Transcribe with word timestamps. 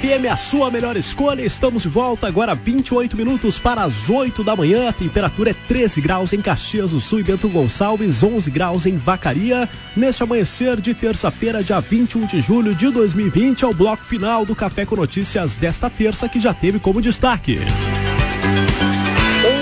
FM, 0.00 0.32
a 0.32 0.36
sua 0.36 0.70
melhor 0.70 0.96
escolha. 0.96 1.42
Estamos 1.42 1.82
de 1.82 1.88
volta 1.88 2.26
agora, 2.26 2.54
28 2.54 3.14
minutos 3.14 3.58
para 3.58 3.84
as 3.84 4.08
8 4.08 4.42
da 4.42 4.56
manhã. 4.56 4.88
A 4.88 4.92
temperatura 4.94 5.50
é 5.50 5.54
13 5.68 6.00
graus 6.00 6.32
em 6.32 6.40
Caxias 6.40 6.92
do 6.92 7.00
Sul 7.00 7.20
e 7.20 7.22
Bento 7.22 7.50
Gonçalves, 7.50 8.22
11 8.22 8.50
graus 8.50 8.86
em 8.86 8.96
Vacaria. 8.96 9.68
Neste 9.94 10.22
amanhecer 10.22 10.80
de 10.80 10.94
terça-feira, 10.94 11.62
dia 11.62 11.80
21 11.80 12.24
de 12.24 12.40
julho 12.40 12.74
de 12.74 12.90
2020, 12.90 13.62
é 13.62 13.68
o 13.68 13.74
bloco 13.74 14.02
final 14.02 14.46
do 14.46 14.56
Café 14.56 14.86
com 14.86 14.96
Notícias 14.96 15.54
desta 15.54 15.90
terça, 15.90 16.30
que 16.30 16.40
já 16.40 16.54
teve 16.54 16.78
como 16.78 17.02
destaque. 17.02 17.58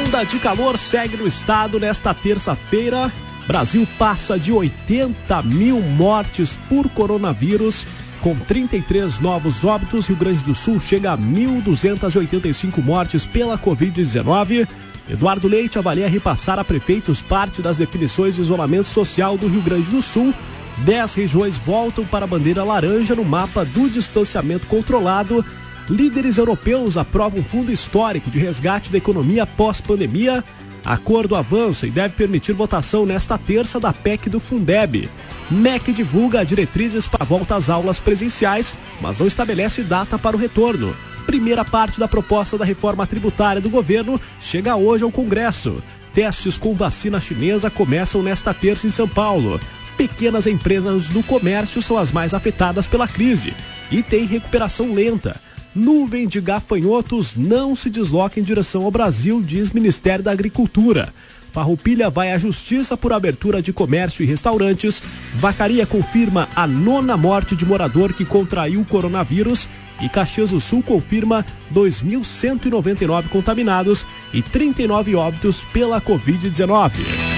Onda 0.07 0.25
de 0.25 0.39
calor 0.39 0.79
segue 0.79 1.17
no 1.17 1.27
estado 1.27 1.81
nesta 1.81 2.15
terça-feira. 2.15 3.11
Brasil 3.45 3.89
passa 3.99 4.39
de 4.39 4.53
80 4.53 5.43
mil 5.43 5.81
mortes 5.81 6.57
por 6.69 6.89
coronavírus 6.91 7.85
com 8.21 8.35
33 8.35 9.21
novos 9.21 9.65
óbitos, 9.65 10.07
Rio 10.07 10.17
Grande 10.17 10.41
do 10.41 10.55
Sul 10.55 10.81
chega 10.81 11.13
a 11.13 11.19
1.285 11.19 12.83
mortes 12.83 13.25
pela 13.25 13.59
Covid-19. 13.59 14.69
Eduardo 15.09 15.49
Leite 15.49 15.79
avalia 15.79 16.09
repassar 16.09 16.59
a 16.59 16.65
prefeitos 16.65 17.23
parte 17.23 17.63
das 17.63 17.79
definições 17.79 18.35
de 18.35 18.43
isolamento 18.43 18.89
social 18.89 19.39
do 19.39 19.49
Rio 19.49 19.63
Grande 19.63 19.91
do 19.91 20.03
Sul. 20.03 20.35
Dez 20.79 21.15
regiões 21.15 21.57
voltam 21.57 22.05
para 22.05 22.25
a 22.25 22.29
bandeira 22.29 22.63
laranja 22.63 23.15
no 23.15 23.25
mapa 23.25 23.65
do 23.65 23.89
distanciamento 23.89 24.67
controlado. 24.67 25.45
Líderes 25.89 26.37
europeus 26.37 26.97
aprovam 26.97 27.41
um 27.41 27.45
fundo 27.45 27.73
histórico 27.73 28.31
de 28.31 28.39
resgate 28.39 28.91
da 28.91 28.99
economia 28.99 29.47
pós-pandemia. 29.47 30.45
Acordo 30.89 31.37
avança 31.37 31.87
e 31.87 31.91
deve 31.91 32.15
permitir 32.15 32.55
votação 32.55 33.05
nesta 33.05 33.37
terça 33.37 33.79
da 33.79 33.93
PEC 33.93 34.31
do 34.31 34.41
Fundeb. 34.41 35.11
MEC 35.51 35.93
divulga 35.93 36.47
diretrizes 36.47 37.07
para 37.07 37.25
a 37.25 37.27
volta 37.27 37.57
às 37.57 37.69
aulas 37.69 37.99
presenciais, 37.99 38.73
mas 38.99 39.19
não 39.19 39.27
estabelece 39.27 39.83
data 39.83 40.19
para 40.19 40.35
o 40.35 40.39
retorno. 40.39 40.97
Primeira 41.27 41.63
parte 41.63 42.01
da 42.01 42.09
proposta 42.09 42.57
da 42.57 42.65
reforma 42.65 43.07
tributária 43.07 43.61
do 43.61 43.69
governo 43.69 44.19
chega 44.41 44.77
hoje 44.77 45.05
ao 45.05 45.13
Congresso. 45.13 45.83
Testes 46.15 46.57
com 46.57 46.73
vacina 46.73 47.21
chinesa 47.21 47.69
começam 47.69 48.23
nesta 48.23 48.55
terça 48.55 48.87
em 48.87 48.91
São 48.91 49.07
Paulo. 49.07 49.61
Pequenas 49.99 50.47
empresas 50.47 51.11
do 51.11 51.23
comércio 51.23 51.83
são 51.83 51.99
as 51.99 52.11
mais 52.11 52.33
afetadas 52.33 52.87
pela 52.87 53.07
crise 53.07 53.53
e 53.91 54.03
tem 54.03 54.25
recuperação 54.25 54.95
lenta. 54.95 55.39
Nuvem 55.79 56.27
de 56.27 56.41
gafanhotos 56.41 57.37
não 57.37 57.77
se 57.77 57.89
desloca 57.89 58.41
em 58.41 58.43
direção 58.43 58.85
ao 58.85 58.91
Brasil, 58.91 59.41
diz 59.41 59.71
Ministério 59.71 60.25
da 60.25 60.33
Agricultura. 60.33 61.15
Farroupilha 61.53 62.11
vai 62.11 62.33
à 62.33 62.39
justiça 62.39 62.97
por 62.97 63.13
abertura 63.13 63.63
de 63.63 63.73
comércio 63.73 64.25
e 64.25 64.27
restaurantes. 64.27 65.01
Vacaria 65.37 65.87
confirma 65.87 66.49
a 66.57 66.67
nona 66.67 67.17
morte 67.17 67.55
de 67.55 67.65
morador 67.65 68.13
que 68.13 68.25
contraiu 68.25 68.81
o 68.81 68.85
coronavírus. 68.85 69.69
E 70.03 70.09
Caxias 70.09 70.51
do 70.51 70.59
Sul 70.59 70.83
confirma 70.83 71.47
2.199 71.73 73.29
contaminados 73.29 74.05
e 74.35 74.43
39 74.43 75.15
óbitos 75.15 75.61
pela 75.73 76.01
Covid-19. 76.01 77.38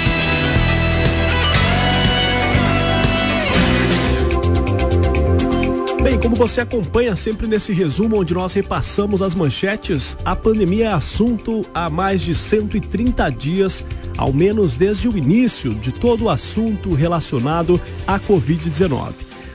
Bem, 6.03 6.19
como 6.19 6.35
você 6.35 6.63
acompanha 6.63 7.15
sempre 7.15 7.47
nesse 7.47 7.75
resumo 7.75 8.19
onde 8.19 8.33
nós 8.33 8.55
repassamos 8.55 9.21
as 9.21 9.35
manchetes, 9.35 10.17
a 10.25 10.35
pandemia 10.35 10.87
é 10.87 10.93
assunto 10.93 11.61
há 11.75 11.91
mais 11.91 12.23
de 12.23 12.35
130 12.35 13.29
dias, 13.31 13.85
ao 14.17 14.33
menos 14.33 14.77
desde 14.77 15.09
o 15.09 15.17
início 15.17 15.75
de 15.75 15.93
todo 15.93 16.25
o 16.25 16.31
assunto 16.31 16.95
relacionado 16.95 17.79
à 18.07 18.19
Covid-19. 18.19 19.13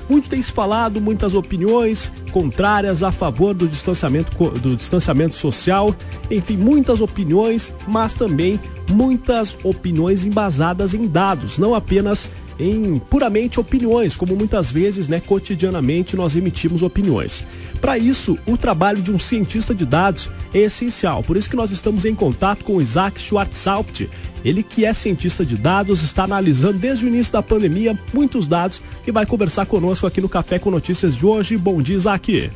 Muito 0.08 0.30
tem 0.30 0.40
se 0.40 0.52
falado, 0.52 1.02
muitas 1.02 1.34
opiniões 1.34 2.12
contrárias 2.32 3.02
a 3.02 3.12
favor 3.12 3.56
do 3.56 3.68
distanciamento, 3.68 4.32
do 4.60 4.76
distanciamento 4.76 5.36
social, 5.36 5.96
enfim, 6.30 6.58
muitas 6.58 7.02
opiniões, 7.02 7.74
mas 7.88 8.14
também 8.14 8.60
muitas 8.92 9.58
opiniões 9.64 10.24
embasadas 10.24 10.94
em 10.94 11.08
dados, 11.08 11.58
não 11.58 11.74
apenas 11.74 12.30
em 12.60 12.98
puramente 12.98 13.60
opiniões, 13.60 14.16
como 14.16 14.36
muitas 14.36 14.72
vezes, 14.72 15.08
né, 15.08 15.20
cotidianamente 15.20 16.16
nós 16.16 16.36
emitimos 16.36 16.84
opiniões. 16.84 17.46
Para 17.82 17.98
isso, 17.98 18.38
o 18.46 18.58
trabalho 18.58 19.02
de 19.02 19.12
um 19.12 19.20
cientista 19.20 19.74
de 19.74 19.86
dados 19.86 20.30
é 20.54 20.60
essencial. 20.60 21.22
Por 21.24 21.38
isso 21.38 21.50
que 21.50 21.56
nós 21.56 21.72
estamos 21.72 22.06
em 22.06 22.16
contato 22.16 22.64
com 22.64 22.78
o 22.78 22.82
Isaac 22.82 23.22
Schwarzhaupt. 23.22 24.10
Ele 24.44 24.64
que 24.64 24.86
é 24.86 24.94
cientista 24.94 25.46
de 25.46 25.58
dados, 25.58 26.02
está 26.04 26.24
analisando 26.24 26.80
desde 26.80 27.06
o 27.06 27.08
início 27.08 27.34
da 27.34 27.44
pandemia 27.44 28.00
muitos 28.14 28.48
dados 28.48 28.82
e 29.06 29.12
vai 29.12 29.26
conversar 29.26 29.66
conosco 29.66 30.08
aqui 30.08 30.22
no 30.22 30.30
Café 30.30 30.60
com 30.60 30.72
Notícias 30.72 31.16
de 31.16 31.26
hoje. 31.26 31.58
Bom 31.58 31.82
dia, 31.82 31.96
Isaac. 31.96 32.52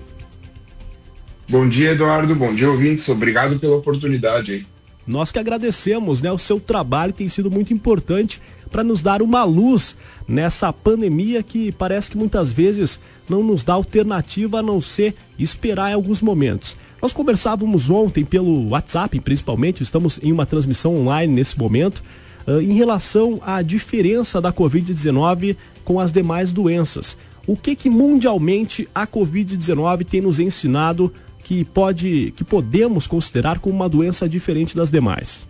Bom 1.49 1.67
dia, 1.67 1.91
Eduardo. 1.91 2.35
Bom 2.35 2.53
dia, 2.53 2.69
ouvintes. 2.69 3.09
Obrigado 3.09 3.59
pela 3.59 3.75
oportunidade 3.75 4.51
aí. 4.51 4.78
Nós 5.09 5.31
que 5.31 5.39
agradecemos, 5.39 6.21
né? 6.21 6.31
O 6.31 6.37
seu 6.37 6.59
trabalho 6.59 7.11
tem 7.11 7.27
sido 7.27 7.49
muito 7.49 7.73
importante 7.73 8.39
para 8.69 8.83
nos 8.83 9.01
dar 9.01 9.23
uma 9.23 9.43
luz 9.43 9.97
nessa 10.27 10.71
pandemia 10.71 11.41
que 11.41 11.71
parece 11.71 12.11
que 12.11 12.17
muitas 12.17 12.51
vezes 12.51 12.99
não 13.27 13.41
nos 13.41 13.63
dá 13.63 13.73
alternativa 13.73 14.59
a 14.59 14.61
não 14.61 14.79
ser 14.79 15.15
esperar 15.39 15.89
em 15.89 15.95
alguns 15.95 16.21
momentos. 16.21 16.77
Nós 17.01 17.11
conversávamos 17.11 17.89
ontem 17.89 18.23
pelo 18.23 18.69
WhatsApp, 18.69 19.19
principalmente, 19.21 19.81
estamos 19.81 20.19
em 20.21 20.31
uma 20.31 20.45
transmissão 20.45 20.95
online 20.95 21.33
nesse 21.33 21.57
momento, 21.57 22.03
uh, 22.45 22.61
em 22.61 22.73
relação 22.73 23.41
à 23.43 23.63
diferença 23.63 24.39
da 24.39 24.53
Covid-19 24.53 25.57
com 25.83 25.99
as 25.99 26.11
demais 26.11 26.53
doenças. 26.53 27.17
O 27.47 27.57
que 27.57 27.75
que 27.75 27.89
mundialmente 27.89 28.87
a 28.93 29.07
Covid-19 29.07 30.05
tem 30.05 30.21
nos 30.21 30.39
ensinado 30.39 31.11
que 31.49 31.65
pode, 31.65 32.31
que 32.35 32.43
podemos 32.43 33.07
considerar 33.07 33.57
como 33.57 33.73
uma 33.73 33.89
doença 33.89 34.29
diferente 34.29 34.75
das 34.75 34.91
demais? 34.91 35.47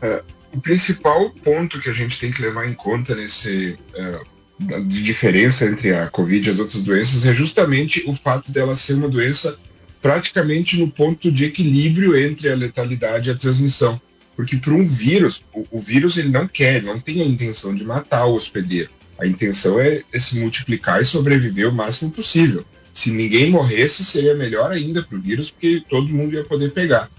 É, 0.00 0.24
o 0.52 0.60
principal 0.60 1.30
ponto 1.30 1.78
que 1.78 1.88
a 1.88 1.92
gente 1.92 2.18
tem 2.18 2.32
que 2.32 2.42
levar 2.42 2.68
em 2.68 2.74
conta 2.74 3.14
nesse 3.14 3.78
uh, 3.94 4.82
de 4.88 5.04
diferença 5.04 5.66
entre 5.66 5.94
a 5.94 6.08
Covid 6.08 6.48
e 6.48 6.50
as 6.50 6.58
outras 6.58 6.82
doenças 6.82 7.24
é 7.24 7.32
justamente 7.32 8.02
o 8.04 8.12
fato 8.12 8.50
dela 8.50 8.74
ser 8.74 8.94
uma 8.94 9.08
doença 9.08 9.56
praticamente 10.00 10.76
no 10.76 10.90
ponto 10.90 11.30
de 11.30 11.44
equilíbrio 11.44 12.16
entre 12.16 12.50
a 12.50 12.56
letalidade 12.56 13.30
e 13.30 13.32
a 13.32 13.36
transmissão. 13.36 14.00
Porque 14.34 14.56
para 14.56 14.74
um 14.74 14.84
vírus, 14.84 15.44
o, 15.54 15.78
o, 15.78 15.80
vírus 15.80 16.16
ele 16.16 16.28
não 16.28 16.48
quer, 16.48 16.82
não 16.82 16.98
tem 16.98 17.22
a 17.22 17.24
intenção 17.24 17.72
de 17.72 17.84
matar 17.84 18.24
o 18.24 18.34
hospedeiro. 18.34 18.90
A 19.16 19.28
intenção 19.28 19.78
é, 19.78 20.02
é 20.12 20.18
se 20.18 20.40
multiplicar 20.40 21.00
e 21.00 21.04
sobreviver 21.04 21.68
o 21.68 21.72
máximo 21.72 22.10
possível. 22.10 22.66
Se 22.92 23.10
ninguém 23.10 23.50
morresse, 23.50 24.04
seria 24.04 24.34
melhor 24.34 24.70
ainda 24.70 25.02
para 25.02 25.16
o 25.16 25.20
vírus, 25.20 25.50
porque 25.50 25.82
todo 25.88 26.12
mundo 26.12 26.34
ia 26.34 26.44
poder 26.44 26.72
pegar. 26.72 27.10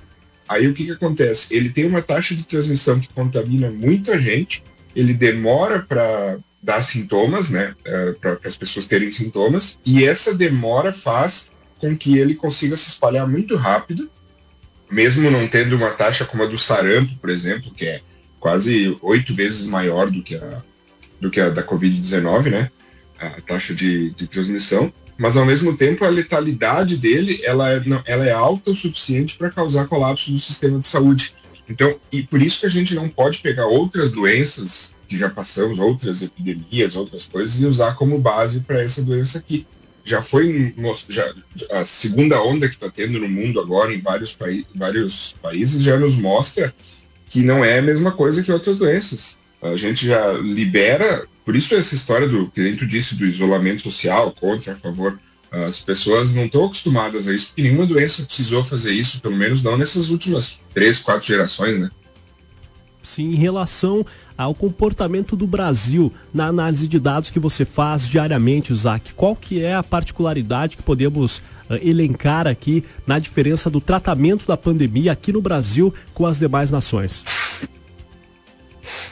Aí 0.47 0.67
o 0.67 0.73
que, 0.73 0.85
que 0.85 0.91
acontece? 0.91 1.55
Ele 1.55 1.69
tem 1.69 1.85
uma 1.85 2.01
taxa 2.01 2.35
de 2.35 2.43
transmissão 2.43 2.99
que 2.99 3.11
contamina 3.13 3.71
muita 3.71 4.19
gente, 4.19 4.63
ele 4.95 5.13
demora 5.13 5.81
para 5.81 6.37
dar 6.61 6.81
sintomas, 6.81 7.49
né, 7.49 7.75
é, 7.83 8.11
para 8.13 8.37
as 8.45 8.55
pessoas 8.55 8.85
terem 8.85 9.11
sintomas, 9.11 9.79
e 9.85 10.05
essa 10.05 10.33
demora 10.33 10.93
faz 10.93 11.51
com 11.79 11.97
que 11.97 12.17
ele 12.17 12.35
consiga 12.35 12.77
se 12.77 12.89
espalhar 12.89 13.27
muito 13.27 13.55
rápido, 13.55 14.09
mesmo 14.89 15.29
não 15.31 15.47
tendo 15.47 15.75
uma 15.75 15.89
taxa 15.89 16.23
como 16.23 16.43
a 16.43 16.45
do 16.45 16.57
sarampo, 16.57 17.15
por 17.17 17.29
exemplo, 17.29 17.71
que 17.73 17.85
é 17.85 18.01
quase 18.39 18.97
oito 19.01 19.33
vezes 19.33 19.65
maior 19.65 20.09
do 20.09 20.21
que 20.21 20.35
a, 20.35 20.61
do 21.19 21.31
que 21.31 21.41
a 21.41 21.49
da 21.49 21.63
Covid-19, 21.63 22.51
né, 22.51 22.71
a 23.19 23.41
taxa 23.41 23.73
de, 23.73 24.11
de 24.11 24.27
transmissão 24.27 24.93
mas 25.17 25.37
ao 25.37 25.45
mesmo 25.45 25.75
tempo 25.75 26.03
a 26.03 26.09
letalidade 26.09 26.97
dele 26.97 27.41
ela 27.43 27.71
é, 27.71 27.79
não, 27.85 28.01
ela 28.05 28.25
é 28.25 28.31
alta 28.31 28.71
o 28.71 28.75
suficiente 28.75 29.37
para 29.37 29.49
causar 29.49 29.87
colapso 29.87 30.31
do 30.31 30.39
sistema 30.39 30.79
de 30.79 30.87
saúde. 30.87 31.33
Então, 31.69 31.97
e 32.11 32.23
por 32.23 32.41
isso 32.41 32.59
que 32.59 32.65
a 32.65 32.69
gente 32.69 32.93
não 32.93 33.07
pode 33.07 33.39
pegar 33.39 33.65
outras 33.67 34.11
doenças 34.11 34.93
que 35.07 35.17
já 35.17 35.29
passamos, 35.29 35.79
outras 35.79 36.21
epidemias, 36.21 36.95
outras 36.95 37.27
coisas, 37.27 37.61
e 37.61 37.65
usar 37.65 37.95
como 37.95 38.19
base 38.19 38.61
para 38.61 38.81
essa 38.81 39.01
doença 39.01 39.37
aqui. 39.37 39.65
Já 40.03 40.21
foi 40.21 40.73
já, 41.07 41.33
a 41.71 41.85
segunda 41.85 42.41
onda 42.41 42.67
que 42.67 42.73
está 42.75 42.89
tendo 42.89 43.19
no 43.19 43.29
mundo 43.29 43.59
agora 43.59 43.93
em 43.93 44.01
vários, 44.01 44.35
paí 44.35 44.65
vários 44.75 45.35
países 45.41 45.81
já 45.81 45.97
nos 45.97 46.15
mostra 46.15 46.73
que 47.29 47.41
não 47.41 47.63
é 47.63 47.79
a 47.79 47.81
mesma 47.81 48.11
coisa 48.11 48.43
que 48.43 48.51
outras 48.51 48.75
doenças. 48.75 49.37
A 49.61 49.77
gente 49.77 50.05
já 50.05 50.33
libera 50.33 51.25
por 51.43 51.55
isso 51.55 51.75
essa 51.75 51.95
história 51.95 52.27
do 52.27 52.49
que 52.49 52.63
dentro 52.63 52.87
disse 52.87 53.15
do 53.15 53.25
isolamento 53.25 53.81
social, 53.81 54.31
contra, 54.31 54.73
a 54.73 54.75
favor, 54.75 55.17
as 55.51 55.79
pessoas 55.79 56.33
não 56.33 56.45
estão 56.45 56.65
acostumadas 56.65 57.27
a 57.27 57.33
isso, 57.33 57.47
porque 57.47 57.61
nenhuma 57.61 57.85
doença 57.85 58.23
precisou 58.23 58.63
fazer 58.63 58.91
isso, 58.91 59.21
pelo 59.21 59.37
menos 59.37 59.61
não 59.61 59.77
nessas 59.77 60.09
últimas 60.09 60.59
três, 60.73 60.99
quatro 60.99 61.27
gerações, 61.27 61.79
né? 61.79 61.89
Sim, 63.03 63.31
em 63.31 63.35
relação 63.35 64.05
ao 64.37 64.55
comportamento 64.55 65.35
do 65.35 65.45
Brasil 65.45 66.11
na 66.33 66.47
análise 66.47 66.87
de 66.87 66.97
dados 66.99 67.29
que 67.29 67.39
você 67.39 67.65
faz 67.65 68.07
diariamente, 68.07 68.73
Isaac, 68.73 69.13
qual 69.13 69.35
que 69.35 69.61
é 69.61 69.75
a 69.75 69.83
particularidade 69.83 70.77
que 70.77 70.83
podemos 70.83 71.37
uh, 71.37 71.75
elencar 71.81 72.47
aqui 72.47 72.83
na 73.05 73.19
diferença 73.19 73.69
do 73.69 73.81
tratamento 73.81 74.47
da 74.47 74.57
pandemia 74.57 75.11
aqui 75.11 75.31
no 75.31 75.41
Brasil 75.41 75.93
com 76.13 76.25
as 76.25 76.39
demais 76.39 76.71
nações? 76.71 77.25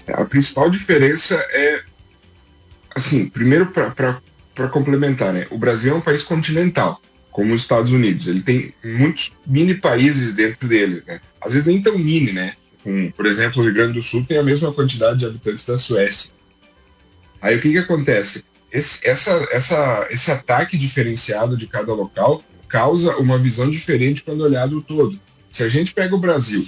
A 0.08 0.26
principal 0.26 0.70
diferença 0.70 1.36
é 1.52 1.84
assim, 2.96 3.28
primeiro 3.28 3.72
para 3.72 4.68
complementar, 4.70 5.34
né? 5.34 5.48
O 5.50 5.58
Brasil 5.58 5.94
é 5.94 5.96
um 5.96 6.02
país 6.02 6.24
continental, 6.24 7.02
como 7.32 7.54
os 7.54 7.62
Estados 7.62 7.92
Unidos. 7.92 8.28
Ele 8.28 8.42
tem 8.42 8.74
muitos 8.84 9.32
mini 9.48 9.76
países 9.76 10.34
dentro 10.34 10.68
dele, 10.68 11.04
né? 11.06 11.20
Às 11.42 11.54
vezes 11.54 11.68
nem 11.68 11.82
tão 11.82 11.98
mini, 11.98 12.32
né? 12.32 12.54
Um, 12.86 13.12
por 13.12 13.26
exemplo, 13.26 13.62
o 13.62 13.66
Rio 13.66 13.74
Grande 13.74 13.94
do 13.94 14.02
Sul 14.02 14.26
tem 14.26 14.38
a 14.38 14.44
mesma 14.44 14.74
quantidade 14.74 15.20
de 15.20 15.26
habitantes 15.26 15.66
da 15.66 15.78
Suécia. 15.78 16.34
Aí 17.42 17.58
o 17.58 17.62
que 17.62 17.72
que 17.72 17.78
acontece? 17.78 18.44
Esse, 18.72 19.08
essa, 19.08 19.48
essa, 19.52 20.08
esse 20.10 20.32
ataque 20.32 20.78
diferenciado 20.78 21.58
de 21.58 21.68
cada 21.68 21.94
local 21.94 22.44
causa 22.68 23.18
uma 23.18 23.38
visão 23.38 23.70
diferente 23.70 24.24
quando 24.24 24.42
olhado 24.42 24.78
o 24.78 24.82
todo. 24.82 25.20
Se 25.50 25.64
a 25.64 25.68
gente 25.68 25.94
pega 25.94 26.16
o 26.16 26.20
Brasil 26.20 26.66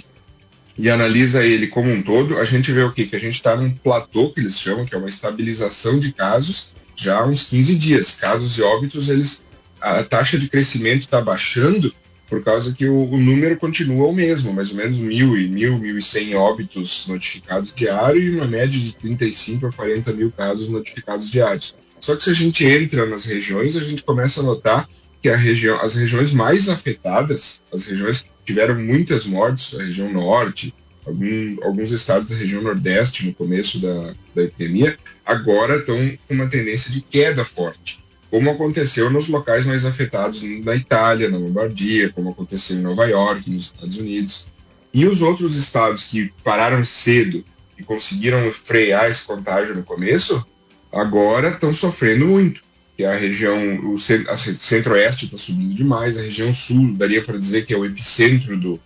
e 0.76 0.90
analisa 0.90 1.44
ele 1.44 1.68
como 1.68 1.90
um 1.90 2.02
todo, 2.02 2.38
a 2.38 2.44
gente 2.44 2.72
vê 2.72 2.82
o 2.82 2.92
quê? 2.92 3.06
Que 3.06 3.16
a 3.16 3.20
gente 3.20 3.34
está 3.34 3.56
num 3.56 3.70
platô, 3.70 4.30
que 4.30 4.40
eles 4.40 4.58
chamam, 4.58 4.84
que 4.84 4.94
é 4.94 4.98
uma 4.98 5.08
estabilização 5.08 5.98
de 5.98 6.12
casos, 6.12 6.72
já 6.96 7.18
há 7.18 7.26
uns 7.26 7.44
15 7.44 7.74
dias. 7.76 8.14
Casos 8.16 8.58
e 8.58 8.62
óbitos, 8.62 9.08
eles 9.08 9.42
a 9.84 10.02
taxa 10.02 10.38
de 10.38 10.48
crescimento 10.48 11.02
está 11.02 11.20
baixando 11.20 11.94
por 12.26 12.42
causa 12.42 12.72
que 12.72 12.86
o, 12.86 13.04
o, 13.10 13.20
número 13.20 13.56
continua 13.58 14.08
o 14.08 14.12
mesmo, 14.12 14.50
mais 14.52 14.70
ou 14.70 14.76
menos 14.76 14.96
mil 14.96 15.36
e 15.36 15.46
mil, 15.46 15.78
mil 15.78 15.98
e 15.98 16.02
cem 16.02 16.34
óbitos 16.34 17.04
notificados 17.06 17.72
diário 17.72 18.20
e 18.20 18.34
uma 18.34 18.46
média 18.46 18.80
de 18.80 18.94
35 18.94 19.66
a 19.66 19.72
40 19.72 20.12
mil 20.14 20.32
casos 20.32 20.70
notificados 20.70 21.30
diários. 21.30 21.76
Só 22.00 22.16
que 22.16 22.22
se 22.22 22.30
a 22.30 22.34
gente 22.34 22.64
entra 22.64 23.04
nas 23.04 23.24
regiões, 23.26 23.76
a 23.76 23.80
gente 23.80 24.02
começa 24.02 24.40
a 24.40 24.42
notar 24.42 24.88
que 25.22 25.28
a 25.28 25.36
região, 25.36 25.80
as 25.80 25.94
regiões 25.94 26.32
mais 26.32 26.68
afetadas, 26.68 27.62
as 27.72 27.84
regiões 27.84 28.22
que 28.22 28.30
tiveram 28.44 28.74
muitas 28.80 29.24
mortes, 29.24 29.74
a 29.74 29.82
região 29.82 30.12
norte, 30.12 30.74
algum, 31.06 31.56
alguns 31.62 31.90
estados 31.90 32.28
da 32.28 32.36
região 32.36 32.62
nordeste 32.62 33.26
no 33.26 33.34
começo 33.34 33.78
da, 33.80 34.14
da 34.34 34.42
epidemia, 34.42 34.96
agora 35.24 35.76
estão 35.76 35.96
com 36.28 36.34
uma 36.34 36.46
tendência 36.46 36.90
de 36.90 37.00
queda 37.00 37.44
forte 37.44 38.04
como 38.34 38.50
aconteceu 38.50 39.08
nos 39.10 39.28
locais 39.28 39.64
mais 39.64 39.84
afetados 39.84 40.42
na 40.42 40.74
Itália, 40.74 41.30
na 41.30 41.38
Lombardia, 41.38 42.10
como 42.10 42.30
aconteceu 42.30 42.76
em 42.76 42.80
Nova 42.80 43.04
York, 43.04 43.48
nos 43.48 43.66
Estados 43.66 43.96
Unidos. 43.96 44.44
E 44.92 45.06
os 45.06 45.22
outros 45.22 45.54
estados 45.54 46.08
que 46.08 46.32
pararam 46.42 46.82
cedo 46.82 47.44
e 47.78 47.84
conseguiram 47.84 48.50
frear 48.50 49.08
esse 49.08 49.24
contágio 49.24 49.76
no 49.76 49.84
começo, 49.84 50.44
agora 50.90 51.50
estão 51.50 51.72
sofrendo 51.72 52.26
muito. 52.26 52.63
Que 52.96 53.04
a 53.04 53.16
região, 53.16 53.92
o 53.92 53.98
centro-oeste 53.98 55.24
está 55.24 55.36
subindo 55.36 55.74
demais, 55.74 56.16
a 56.16 56.22
região 56.22 56.52
sul, 56.52 56.94
daria 56.94 57.22
para 57.22 57.36
dizer 57.36 57.66
que 57.66 57.74
é 57.74 57.76
o 57.76 57.84
epicentro 57.84 58.56
do, 58.56 58.80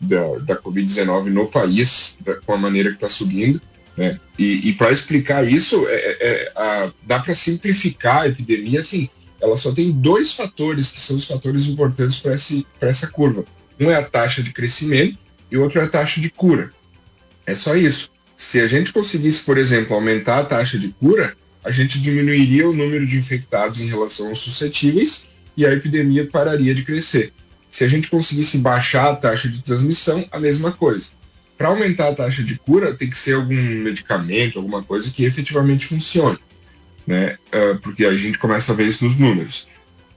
da, 0.00 0.38
da 0.38 0.56
Covid-19 0.56 1.26
no 1.26 1.46
país, 1.46 2.18
da, 2.20 2.34
com 2.36 2.52
a 2.52 2.58
maneira 2.58 2.88
que 2.88 2.96
está 2.96 3.08
subindo. 3.08 3.60
Né? 3.96 4.18
E, 4.38 4.68
e 4.68 4.72
para 4.72 4.90
explicar 4.90 5.46
isso, 5.46 5.86
é, 5.86 5.94
é, 5.94 6.16
é 6.20 6.52
a, 6.56 6.90
dá 7.06 7.20
para 7.20 7.34
simplificar 7.34 8.22
a 8.22 8.28
epidemia 8.28 8.80
assim. 8.80 9.08
Ela 9.40 9.56
só 9.56 9.72
tem 9.72 9.90
dois 9.90 10.32
fatores 10.32 10.90
que 10.90 11.00
são 11.00 11.16
os 11.16 11.24
fatores 11.24 11.66
importantes 11.66 12.18
para 12.18 12.88
essa 12.88 13.06
curva. 13.08 13.44
Um 13.78 13.90
é 13.90 13.96
a 13.96 14.04
taxa 14.04 14.42
de 14.42 14.52
crescimento 14.52 15.18
e 15.50 15.56
o 15.56 15.62
outro 15.62 15.80
é 15.80 15.84
a 15.84 15.88
taxa 15.88 16.20
de 16.20 16.30
cura. 16.30 16.70
É 17.44 17.54
só 17.54 17.74
isso. 17.76 18.10
Se 18.36 18.60
a 18.60 18.66
gente 18.66 18.92
conseguisse, 18.92 19.42
por 19.42 19.58
exemplo, 19.58 19.94
aumentar 19.94 20.38
a 20.38 20.44
taxa 20.44 20.78
de 20.78 20.88
cura, 20.88 21.36
a 21.64 21.70
gente 21.70 22.00
diminuiria 22.00 22.68
o 22.68 22.72
número 22.72 23.06
de 23.06 23.16
infectados 23.16 23.80
em 23.80 23.86
relação 23.86 24.28
aos 24.28 24.38
suscetíveis 24.38 25.28
e 25.56 25.66
a 25.66 25.72
epidemia 25.72 26.26
pararia 26.26 26.74
de 26.74 26.82
crescer. 26.82 27.32
Se 27.70 27.84
a 27.84 27.88
gente 27.88 28.08
conseguisse 28.08 28.58
baixar 28.58 29.10
a 29.10 29.16
taxa 29.16 29.48
de 29.48 29.62
transmissão, 29.62 30.26
a 30.30 30.38
mesma 30.38 30.72
coisa 30.72 31.12
para 31.62 31.68
aumentar 31.68 32.08
a 32.08 32.14
taxa 32.14 32.42
de 32.42 32.58
cura, 32.58 32.92
tem 32.92 33.08
que 33.08 33.16
ser 33.16 33.34
algum 33.34 33.54
medicamento, 33.54 34.58
alguma 34.58 34.82
coisa 34.82 35.08
que 35.12 35.24
efetivamente 35.24 35.86
funcione, 35.86 36.36
né? 37.06 37.36
Uh, 37.54 37.78
porque 37.80 38.04
a 38.04 38.16
gente 38.16 38.36
começa 38.36 38.72
a 38.72 38.74
ver 38.74 38.88
isso 38.88 39.04
nos 39.04 39.16
números. 39.16 39.68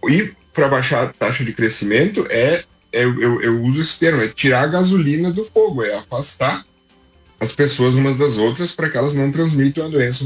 E 0.09 0.31
para 0.51 0.67
baixar 0.67 1.03
a 1.03 1.07
taxa 1.07 1.45
de 1.45 1.53
crescimento 1.53 2.25
é, 2.31 2.63
é 2.91 3.03
eu, 3.03 3.41
eu, 3.43 3.61
uso 3.61 3.79
esse 3.79 3.99
termo, 3.99 4.23
é 4.23 4.27
tirar 4.27 4.63
a 4.63 4.67
gasolina 4.67 5.31
do 5.31 5.43
fogo, 5.43 5.83
é 5.83 5.95
afastar 5.95 6.65
as 7.39 7.51
pessoas 7.51 7.93
umas 7.93 8.17
das 8.17 8.37
outras 8.37 8.71
para 8.71 8.89
que 8.89 8.97
elas 8.97 9.13
não 9.13 9.31
transmitam 9.31 9.85
a 9.85 9.89
doença 9.89 10.25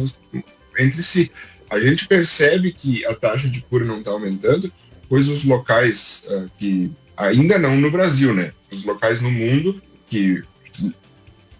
entre 0.79 1.03
si. 1.03 1.31
A 1.69 1.79
gente 1.79 2.07
percebe 2.07 2.71
que 2.71 3.05
a 3.05 3.13
taxa 3.13 3.47
de 3.47 3.61
cura 3.61 3.85
não 3.85 3.99
está 3.99 4.11
aumentando, 4.11 4.71
pois 5.07 5.27
os 5.27 5.43
locais 5.43 6.23
uh, 6.27 6.49
que 6.57 6.91
ainda 7.15 7.59
não 7.59 7.75
no 7.75 7.91
Brasil, 7.91 8.33
né? 8.33 8.51
Os 8.71 8.83
locais 8.83 9.21
no 9.21 9.29
mundo 9.29 9.81
que 10.07 10.43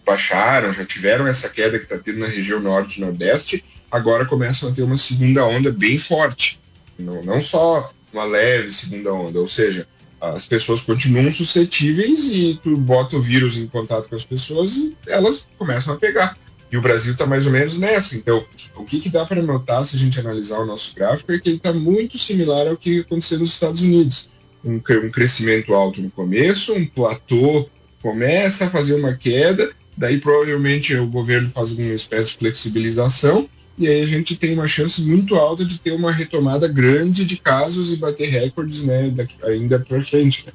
baixaram, 0.06 0.74
já 0.74 0.84
tiveram 0.84 1.28
essa 1.28 1.48
queda 1.50 1.78
que 1.78 1.86
está 1.86 1.98
tendo 1.98 2.20
na 2.20 2.28
região 2.28 2.60
norte 2.60 2.98
e 2.98 3.02
nordeste, 3.02 3.64
agora 3.92 4.26
começam 4.26 4.70
a 4.70 4.72
ter 4.72 4.82
uma 4.82 4.98
segunda 4.98 5.46
onda 5.46 5.72
bem 5.72 6.00
forte. 6.00 6.60
Não, 6.98 7.24
não 7.24 7.40
só 7.40 7.94
uma 8.12 8.24
leve 8.24 8.74
segunda 8.74 9.14
onda, 9.14 9.40
ou 9.40 9.48
seja, 9.48 9.88
as 10.20 10.48
pessoas 10.48 10.82
continuam 10.82 11.32
suscetíveis 11.32 12.28
e 12.32 12.60
tu 12.62 12.76
bota 12.76 13.16
o 13.16 13.22
vírus 13.22 13.56
em 13.56 13.68
contato 13.68 14.10
com 14.10 14.16
as 14.16 14.26
pessoas 14.26 14.76
e 14.76 14.98
elas 15.08 15.48
começam 15.58 15.94
a 15.94 15.98
pegar. 15.98 16.38
E 16.72 16.78
o 16.78 16.82
Brasil 16.82 17.14
está 17.14 17.26
mais 17.26 17.46
ou 17.46 17.52
menos 17.52 17.78
nessa. 17.78 18.16
Então, 18.16 18.46
o 18.76 18.84
que, 18.84 19.00
que 19.00 19.10
dá 19.10 19.26
para 19.26 19.42
notar 19.42 19.84
se 19.86 19.96
a 19.96 20.00
gente 20.00 20.20
analisar 20.20 20.60
o 20.60 20.66
nosso 20.66 20.94
gráfico 20.94 21.32
é 21.32 21.40
que 21.40 21.50
ele 21.50 21.58
está 21.58 21.74
muito 21.74 22.18
similar 22.18 22.68
ao 22.68 22.78
que 22.78 23.02
aconteceu 23.02 23.40
nos 23.40 23.50
Estados 23.50 23.82
Unidos. 23.82 24.30
Um, 24.64 24.76
um 24.76 25.12
crescimento 25.12 25.74
alto 25.74 26.02
no 26.02 26.12
começo, 26.12 26.74
um 26.74 26.86
platô 26.86 27.68
começa 28.02 28.66
a 28.66 28.70
fazer 28.70 28.96
uma 28.96 29.14
queda 29.14 29.74
Daí 30.00 30.18
provavelmente 30.18 30.96
o 30.96 31.06
governo 31.06 31.50
faz 31.50 31.72
uma 31.72 31.94
espécie 31.94 32.30
de 32.30 32.38
flexibilização 32.38 33.50
e 33.78 33.86
aí 33.86 34.02
a 34.02 34.06
gente 34.06 34.34
tem 34.34 34.54
uma 34.54 34.66
chance 34.66 35.02
muito 35.02 35.36
alta 35.36 35.66
de 35.66 35.78
ter 35.78 35.92
uma 35.92 36.10
retomada 36.10 36.70
grande 36.70 37.26
de 37.26 37.36
casos 37.36 37.92
e 37.92 37.98
bater 37.98 38.30
recordes 38.30 38.86
né, 38.86 39.10
daqui, 39.10 39.36
ainda 39.44 39.78
para 39.78 40.02
frente. 40.02 40.46
Né? 40.48 40.54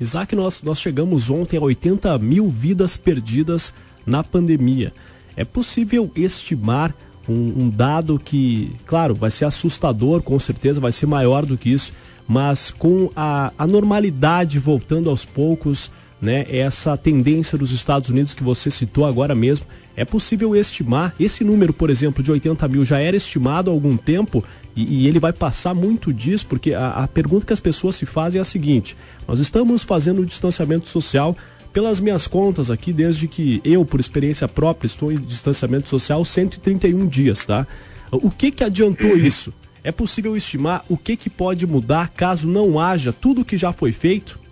Isaac, 0.00 0.36
nós, 0.36 0.62
nós 0.62 0.78
chegamos 0.78 1.28
ontem 1.28 1.56
a 1.56 1.60
80 1.60 2.16
mil 2.20 2.48
vidas 2.48 2.96
perdidas 2.96 3.74
na 4.06 4.22
pandemia. 4.22 4.92
É 5.36 5.44
possível 5.44 6.10
estimar 6.14 6.94
um, 7.28 7.64
um, 7.64 7.70
dado 7.70 8.18
que, 8.22 8.72
claro, 8.86 9.14
vai 9.14 9.30
ser 9.30 9.44
assustador, 9.44 10.22
com 10.22 10.38
certeza, 10.38 10.80
vai 10.80 10.92
ser 10.92 11.06
maior 11.06 11.46
do 11.46 11.56
que 11.56 11.70
isso, 11.70 11.92
mas 12.26 12.70
com 12.70 13.10
a, 13.14 13.52
a 13.58 13.66
normalidade 13.66 14.58
voltando 14.58 15.10
aos 15.10 15.24
poucos, 15.24 15.90
né, 16.20 16.46
essa 16.48 16.96
tendência 16.96 17.58
dos 17.58 17.70
Estados 17.70 18.08
Unidos 18.08 18.34
que 18.34 18.42
você 18.42 18.70
citou 18.70 19.06
agora 19.06 19.34
mesmo. 19.34 19.66
É 19.96 20.04
possível 20.04 20.56
estimar, 20.56 21.14
esse 21.20 21.44
número, 21.44 21.72
por 21.72 21.88
exemplo, 21.88 22.22
de 22.22 22.32
80 22.32 22.66
mil 22.66 22.84
já 22.84 22.98
era 22.98 23.16
estimado 23.16 23.70
há 23.70 23.72
algum 23.72 23.96
tempo 23.96 24.44
e, 24.74 25.04
e 25.04 25.06
ele 25.06 25.20
vai 25.20 25.32
passar 25.32 25.72
muito 25.72 26.12
disso, 26.12 26.46
porque 26.48 26.74
a, 26.74 27.04
a 27.04 27.08
pergunta 27.08 27.46
que 27.46 27.52
as 27.52 27.60
pessoas 27.60 27.94
se 27.94 28.04
fazem 28.04 28.38
é 28.38 28.42
a 28.42 28.44
seguinte: 28.44 28.96
nós 29.28 29.38
estamos 29.38 29.84
fazendo 29.84 30.22
o 30.22 30.26
distanciamento 30.26 30.88
social 30.88 31.36
pelas 31.74 32.00
minhas 32.00 32.26
contas 32.26 32.70
aqui, 32.70 32.92
desde 32.92 33.28
que 33.28 33.60
eu, 33.62 33.84
por 33.84 34.00
experiência 34.00 34.48
própria, 34.48 34.86
estou 34.86 35.12
em 35.12 35.16
distanciamento 35.16 35.90
social 35.90 36.24
131 36.24 37.06
dias, 37.06 37.44
tá? 37.44 37.66
O 38.10 38.30
que 38.30 38.50
que 38.50 38.64
adiantou 38.64 39.10
uhum. 39.10 39.16
isso? 39.16 39.52
É 39.82 39.92
possível 39.92 40.34
estimar 40.34 40.82
o 40.88 40.96
que 40.96 41.16
que 41.16 41.28
pode 41.28 41.66
mudar 41.66 42.08
caso 42.08 42.48
não 42.48 42.80
haja 42.80 43.12
tudo 43.12 43.42
o 43.42 43.44
que 43.44 43.58
já 43.58 43.72
foi 43.72 43.92
feito? 43.92 44.42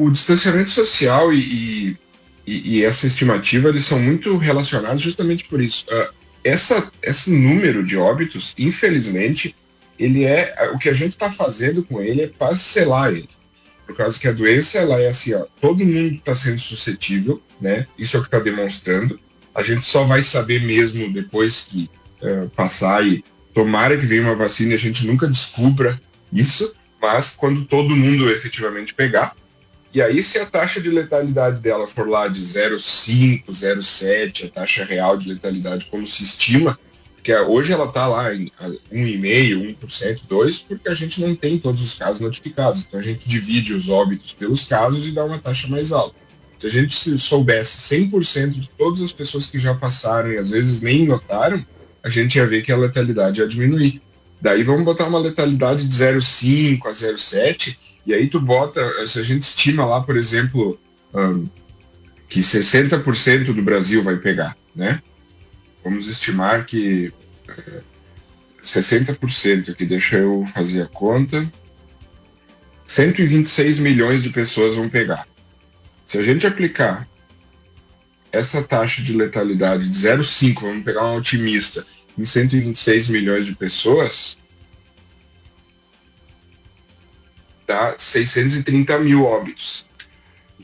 o 0.00 0.10
distanciamento 0.10 0.70
social 0.70 1.30
e, 1.30 1.98
e, 2.46 2.78
e, 2.78 2.84
essa 2.84 3.06
estimativa 3.06 3.68
eles 3.68 3.84
são 3.84 3.98
muito 3.98 4.38
relacionados 4.38 5.02
justamente 5.02 5.44
por 5.44 5.60
isso. 5.60 5.84
Uh, 5.90 6.14
essa, 6.42 6.90
esse 7.02 7.30
número 7.30 7.84
de 7.84 7.98
óbitos, 7.98 8.54
infelizmente, 8.58 9.54
ele 9.98 10.24
é 10.24 10.70
o 10.72 10.78
que 10.78 10.88
a 10.88 10.94
gente 10.94 11.12
está 11.12 11.30
fazendo 11.30 11.82
com 11.82 12.00
ele 12.00 12.22
é 12.22 12.26
parcelar 12.26 13.10
ele. 13.10 13.28
Por 13.90 13.96
causa 13.96 14.16
que 14.20 14.28
a 14.28 14.32
doença 14.32 14.78
ela 14.78 15.00
é 15.00 15.08
assim, 15.08 15.34
ó, 15.34 15.46
todo 15.60 15.84
mundo 15.84 16.14
está 16.14 16.32
sendo 16.32 16.60
suscetível, 16.60 17.42
né? 17.60 17.88
Isso 17.98 18.16
é 18.16 18.20
o 18.20 18.22
que 18.22 18.28
está 18.28 18.38
demonstrando. 18.38 19.18
A 19.52 19.64
gente 19.64 19.84
só 19.84 20.04
vai 20.04 20.22
saber 20.22 20.62
mesmo 20.62 21.12
depois 21.12 21.66
que 21.68 21.90
uh, 22.22 22.48
passar 22.50 23.04
e 23.04 23.24
tomara 23.52 23.96
que 23.98 24.06
venha 24.06 24.22
uma 24.22 24.36
vacina 24.36 24.70
e 24.70 24.74
a 24.74 24.78
gente 24.78 25.04
nunca 25.04 25.26
descubra 25.26 26.00
isso, 26.32 26.72
mas 27.02 27.34
quando 27.34 27.64
todo 27.64 27.96
mundo 27.96 28.30
efetivamente 28.30 28.94
pegar, 28.94 29.34
e 29.92 30.00
aí, 30.00 30.22
se 30.22 30.38
a 30.38 30.46
taxa 30.46 30.80
de 30.80 30.88
letalidade 30.88 31.60
dela 31.60 31.84
for 31.84 32.08
lá 32.08 32.28
de 32.28 32.40
0,5, 32.42 33.46
0,7, 33.46 34.46
a 34.46 34.48
taxa 34.48 34.84
real 34.84 35.16
de 35.16 35.30
letalidade, 35.30 35.88
como 35.90 36.06
se 36.06 36.22
estima, 36.22 36.78
porque 37.20 37.34
hoje 37.34 37.70
ela 37.70 37.84
está 37.84 38.06
lá 38.06 38.34
em 38.34 38.50
1,5%, 38.90 39.76
1%, 39.78 40.20
2%, 40.26 40.64
porque 40.66 40.88
a 40.88 40.94
gente 40.94 41.20
não 41.20 41.34
tem 41.36 41.58
todos 41.58 41.82
os 41.82 41.94
casos 41.94 42.18
notificados. 42.18 42.80
Então 42.80 42.98
a 42.98 43.02
gente 43.02 43.28
divide 43.28 43.74
os 43.74 43.90
óbitos 43.90 44.32
pelos 44.32 44.64
casos 44.64 45.06
e 45.06 45.12
dá 45.12 45.24
uma 45.24 45.38
taxa 45.38 45.68
mais 45.68 45.92
alta. 45.92 46.16
Se 46.58 46.66
a 46.66 46.70
gente 46.70 47.18
soubesse 47.18 47.94
100% 47.94 48.50
de 48.50 48.70
todas 48.70 49.02
as 49.02 49.12
pessoas 49.12 49.46
que 49.46 49.58
já 49.58 49.74
passaram 49.74 50.32
e 50.32 50.38
às 50.38 50.48
vezes 50.48 50.80
nem 50.80 51.06
notaram, 51.06 51.64
a 52.02 52.08
gente 52.08 52.36
ia 52.36 52.46
ver 52.46 52.62
que 52.62 52.72
a 52.72 52.76
letalidade 52.76 53.40
ia 53.40 53.46
diminuir. 53.46 54.00
Daí 54.40 54.62
vamos 54.62 54.84
botar 54.84 55.04
uma 55.04 55.18
letalidade 55.18 55.84
de 55.84 55.94
0,5 55.94 56.86
a 56.86 56.90
0,7 56.90 57.76
e 58.06 58.14
aí 58.14 58.28
tu 58.28 58.40
bota, 58.40 58.82
se 59.06 59.20
a 59.20 59.22
gente 59.22 59.42
estima 59.42 59.84
lá, 59.84 60.00
por 60.00 60.16
exemplo, 60.16 60.80
um, 61.12 61.44
que 62.26 62.40
60% 62.40 63.52
do 63.52 63.62
Brasil 63.62 64.02
vai 64.02 64.16
pegar, 64.16 64.56
né? 64.74 65.02
Vamos 65.82 66.06
estimar 66.08 66.66
que 66.66 67.12
60% 68.62 69.70
aqui, 69.70 69.84
deixa 69.84 70.16
eu 70.16 70.44
fazer 70.54 70.82
a 70.82 70.86
conta. 70.86 71.50
126 72.86 73.78
milhões 73.78 74.22
de 74.22 74.30
pessoas 74.30 74.74
vão 74.74 74.88
pegar. 74.88 75.26
Se 76.06 76.18
a 76.18 76.22
gente 76.22 76.46
aplicar 76.46 77.08
essa 78.32 78.62
taxa 78.62 79.02
de 79.02 79.12
letalidade 79.12 79.88
de 79.88 79.96
0,5, 79.96 80.60
vamos 80.60 80.84
pegar 80.84 81.06
um 81.06 81.16
otimista, 81.16 81.86
em 82.18 82.24
126 82.24 83.08
milhões 83.08 83.46
de 83.46 83.54
pessoas, 83.54 84.38
dá 87.66 87.94
630 87.96 88.98
mil 88.98 89.24
óbitos. 89.24 89.86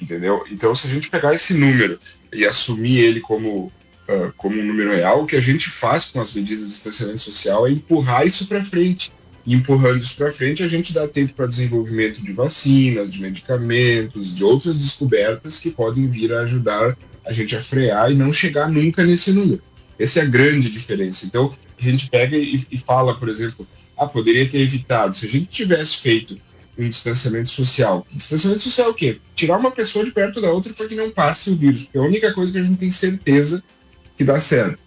Entendeu? 0.01 0.45
Então, 0.51 0.75
se 0.75 0.87
a 0.87 0.91
gente 0.91 1.09
pegar 1.09 1.35
esse 1.35 1.55
número 1.55 1.99
e 2.33 2.45
assumir 2.45 2.99
ele 2.99 3.21
como, 3.21 3.73
uh, 4.09 4.33
como 4.37 4.59
um 4.59 4.65
número 4.65 4.91
real, 4.91 5.23
o 5.23 5.27
que 5.27 5.37
a 5.37 5.41
gente 5.41 5.71
faz 5.71 6.07
com 6.07 6.21
as 6.21 6.33
medidas 6.33 6.65
de 6.65 6.71
distanciamento 6.71 7.19
social 7.19 7.67
é 7.67 7.71
empurrar 7.71 8.27
isso 8.27 8.47
para 8.47 8.65
frente. 8.65 9.13
E 9.45 9.55
empurrando 9.55 10.03
isso 10.03 10.17
para 10.17 10.33
frente, 10.33 10.63
a 10.63 10.67
gente 10.67 10.93
dá 10.93 11.07
tempo 11.07 11.33
para 11.35 11.47
desenvolvimento 11.47 12.21
de 12.21 12.33
vacinas, 12.33 13.13
de 13.13 13.23
medicamentos, 13.23 14.35
de 14.35 14.43
outras 14.43 14.77
descobertas 14.79 15.59
que 15.59 15.71
podem 15.71 16.09
vir 16.09 16.33
a 16.33 16.41
ajudar 16.41 16.99
a 17.25 17.33
gente 17.33 17.55
a 17.55 17.63
frear 17.63 18.11
e 18.11 18.15
não 18.15 18.33
chegar 18.33 18.69
nunca 18.69 19.05
nesse 19.05 19.33
número. 19.33 19.63
Essa 19.99 20.21
é 20.21 20.23
a 20.23 20.27
grande 20.27 20.69
diferença. 20.69 21.25
Então, 21.25 21.55
a 21.79 21.83
gente 21.83 22.11
pega 22.11 22.37
e, 22.37 22.67
e 22.71 22.79
fala, 22.79 23.17
por 23.17 23.29
exemplo, 23.29 23.67
ah, 23.97 24.07
poderia 24.07 24.49
ter 24.49 24.61
evitado. 24.61 25.15
Se 25.15 25.27
a 25.27 25.29
gente 25.29 25.47
tivesse 25.47 25.99
feito 25.99 26.37
um 26.79 26.89
distanciamento 26.89 27.49
social. 27.49 28.07
Distanciamento 28.13 28.63
social 28.63 28.89
é 28.89 28.91
o 28.91 28.95
quê? 28.95 29.19
Tirar 29.35 29.59
uma 29.59 29.71
pessoa 29.71 30.05
de 30.05 30.11
perto 30.11 30.41
da 30.41 30.51
outra 30.51 30.73
para 30.75 30.87
que 30.87 30.95
não 30.95 31.11
passe 31.11 31.51
o 31.51 31.57
vírus. 31.57 31.89
é 31.93 31.99
a 31.99 32.03
única 32.03 32.33
coisa 32.33 32.53
que 32.53 32.59
a 32.59 32.63
gente 32.63 32.77
tem 32.77 32.91
certeza 32.91 33.63
que 34.17 34.25
dá 34.25 34.41
certo. 34.41 34.79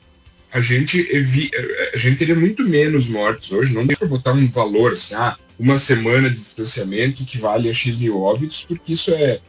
A 0.51 0.61
gente, 0.61 0.97
evi 1.11 1.51
a 1.93 1.97
gente 1.97 2.17
teria 2.17 2.35
muito 2.35 2.67
menos 2.67 3.07
mortes 3.07 3.51
hoje. 3.51 3.73
Não 3.73 3.85
dá 3.85 3.95
para 3.95 4.07
botar 4.07 4.33
um 4.33 4.47
valor 4.47 4.93
assim, 4.93 5.13
ah, 5.13 5.37
uma 5.59 5.77
semana 5.77 6.29
de 6.29 6.37
distanciamento 6.37 7.23
que 7.23 7.37
vale 7.37 7.69
a 7.69 7.73
X 7.73 7.95
mil 7.97 8.19
óbitos, 8.19 8.65
porque 8.67 8.93
isso 8.93 9.11
é, 9.11 9.39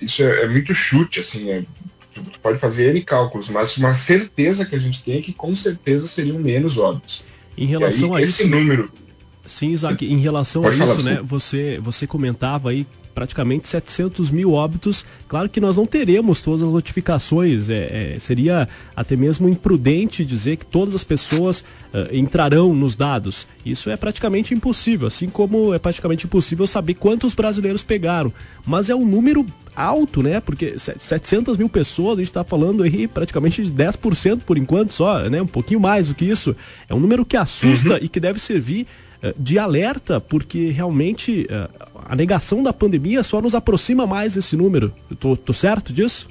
isso 0.00 0.22
é, 0.22 0.42
é 0.42 0.48
muito 0.48 0.74
chute, 0.74 1.20
assim, 1.20 1.50
é, 1.50 1.64
tu 2.14 2.38
pode 2.40 2.58
fazer 2.58 2.90
N 2.90 3.00
cálculos, 3.02 3.48
mas 3.48 3.76
uma 3.76 3.94
certeza 3.94 4.66
que 4.66 4.74
a 4.74 4.78
gente 4.78 5.02
tem 5.02 5.18
é 5.18 5.22
que 5.22 5.32
com 5.32 5.54
certeza 5.54 6.06
seriam 6.06 6.38
menos 6.38 6.76
óbitos. 6.76 7.24
Em 7.56 7.66
relação 7.66 8.14
aí, 8.14 8.22
a 8.22 8.24
esse 8.24 8.42
isso, 8.42 8.50
número 8.50 8.90
Sim, 9.44 9.72
Isaac, 9.72 10.04
em 10.04 10.18
relação 10.18 10.66
a 10.66 10.70
isso, 10.70 11.02
né, 11.02 11.20
você, 11.22 11.78
você 11.82 12.06
comentava 12.06 12.70
aí 12.70 12.86
praticamente 13.14 13.68
700 13.68 14.30
mil 14.30 14.52
óbitos. 14.52 15.04
Claro 15.28 15.48
que 15.48 15.60
nós 15.60 15.76
não 15.76 15.86
teremos 15.86 16.42
todas 16.42 16.62
as 16.62 16.68
notificações, 16.68 17.68
é, 17.68 18.14
é, 18.14 18.18
seria 18.18 18.68
até 18.94 19.16
mesmo 19.16 19.48
imprudente 19.48 20.24
dizer 20.24 20.56
que 20.56 20.66
todas 20.66 20.94
as 20.94 21.04
pessoas 21.04 21.60
uh, 21.92 22.14
entrarão 22.14 22.74
nos 22.74 22.94
dados. 22.94 23.46
Isso 23.64 23.90
é 23.90 23.96
praticamente 23.96 24.54
impossível, 24.54 25.06
assim 25.06 25.28
como 25.28 25.72
é 25.72 25.78
praticamente 25.78 26.26
impossível 26.26 26.66
saber 26.66 26.94
quantos 26.94 27.34
brasileiros 27.34 27.82
pegaram. 27.82 28.32
Mas 28.66 28.90
é 28.90 28.94
um 28.94 29.06
número 29.06 29.46
alto, 29.74 30.22
né? 30.22 30.40
Porque 30.40 30.78
700 30.78 31.56
mil 31.56 31.68
pessoas, 31.68 32.18
a 32.18 32.22
gente 32.22 32.30
está 32.30 32.44
falando 32.44 32.82
aí 32.82 33.06
praticamente 33.06 33.62
de 33.62 33.70
10% 33.70 34.40
por 34.40 34.58
enquanto 34.58 34.92
só, 34.92 35.20
né? 35.28 35.40
Um 35.40 35.46
pouquinho 35.46 35.80
mais 35.80 36.08
do 36.08 36.14
que 36.14 36.24
isso. 36.24 36.54
É 36.88 36.94
um 36.94 37.00
número 37.00 37.24
que 37.24 37.36
assusta 37.36 37.94
uhum. 37.94 37.98
e 38.02 38.08
que 38.08 38.20
deve 38.20 38.38
servir 38.38 38.86
de 39.38 39.58
alerta, 39.58 40.20
porque 40.20 40.70
realmente 40.70 41.46
eh, 41.48 41.68
a 42.04 42.16
negação 42.16 42.62
da 42.62 42.72
pandemia 42.72 43.22
só 43.22 43.40
nos 43.40 43.54
aproxima 43.54 44.06
mais 44.06 44.34
desse 44.34 44.56
número. 44.56 44.92
Eu 45.08 45.16
tô, 45.16 45.36
tô 45.36 45.54
certo 45.54 45.92
disso? 45.92 46.28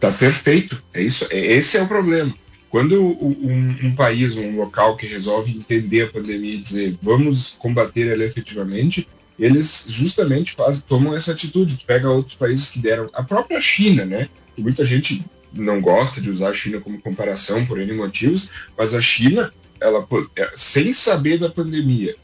Tá 0.00 0.10
perfeito. 0.10 0.82
É 0.92 1.02
isso. 1.02 1.26
É, 1.30 1.38
esse 1.38 1.76
é 1.76 1.82
o 1.82 1.88
problema. 1.88 2.34
Quando 2.70 3.00
um, 3.00 3.76
um, 3.84 3.94
país, 3.94 4.36
um 4.36 4.56
local 4.56 4.96
que 4.96 5.06
resolve 5.06 5.52
entender 5.52 6.02
a 6.02 6.10
pandemia 6.10 6.54
e 6.54 6.58
dizer 6.58 6.98
vamos 7.00 7.54
combater 7.58 8.08
ela 8.08 8.24
efetivamente, 8.24 9.06
eles 9.38 9.86
justamente 9.88 10.52
fazem, 10.52 10.82
tomam 10.86 11.14
essa 11.14 11.32
atitude. 11.32 11.76
Tu 11.76 11.86
pega 11.86 12.10
outros 12.10 12.34
países 12.36 12.70
que 12.70 12.78
deram, 12.78 13.08
a 13.12 13.22
própria 13.22 13.60
China, 13.60 14.04
né? 14.04 14.28
Muita 14.58 14.84
gente 14.84 15.24
não 15.52 15.80
gosta 15.80 16.20
de 16.20 16.30
usar 16.30 16.48
a 16.48 16.54
China 16.54 16.80
como 16.80 17.00
comparação 17.00 17.64
por 17.64 17.80
N 17.80 17.92
motivos, 17.92 18.50
mas 18.76 18.92
a 18.92 19.00
China 19.00 19.52
ela 19.80 20.06
é, 20.36 20.50
sem 20.54 20.92
saber 20.92 21.38
da 21.38 21.48
pandemia, 21.48 22.14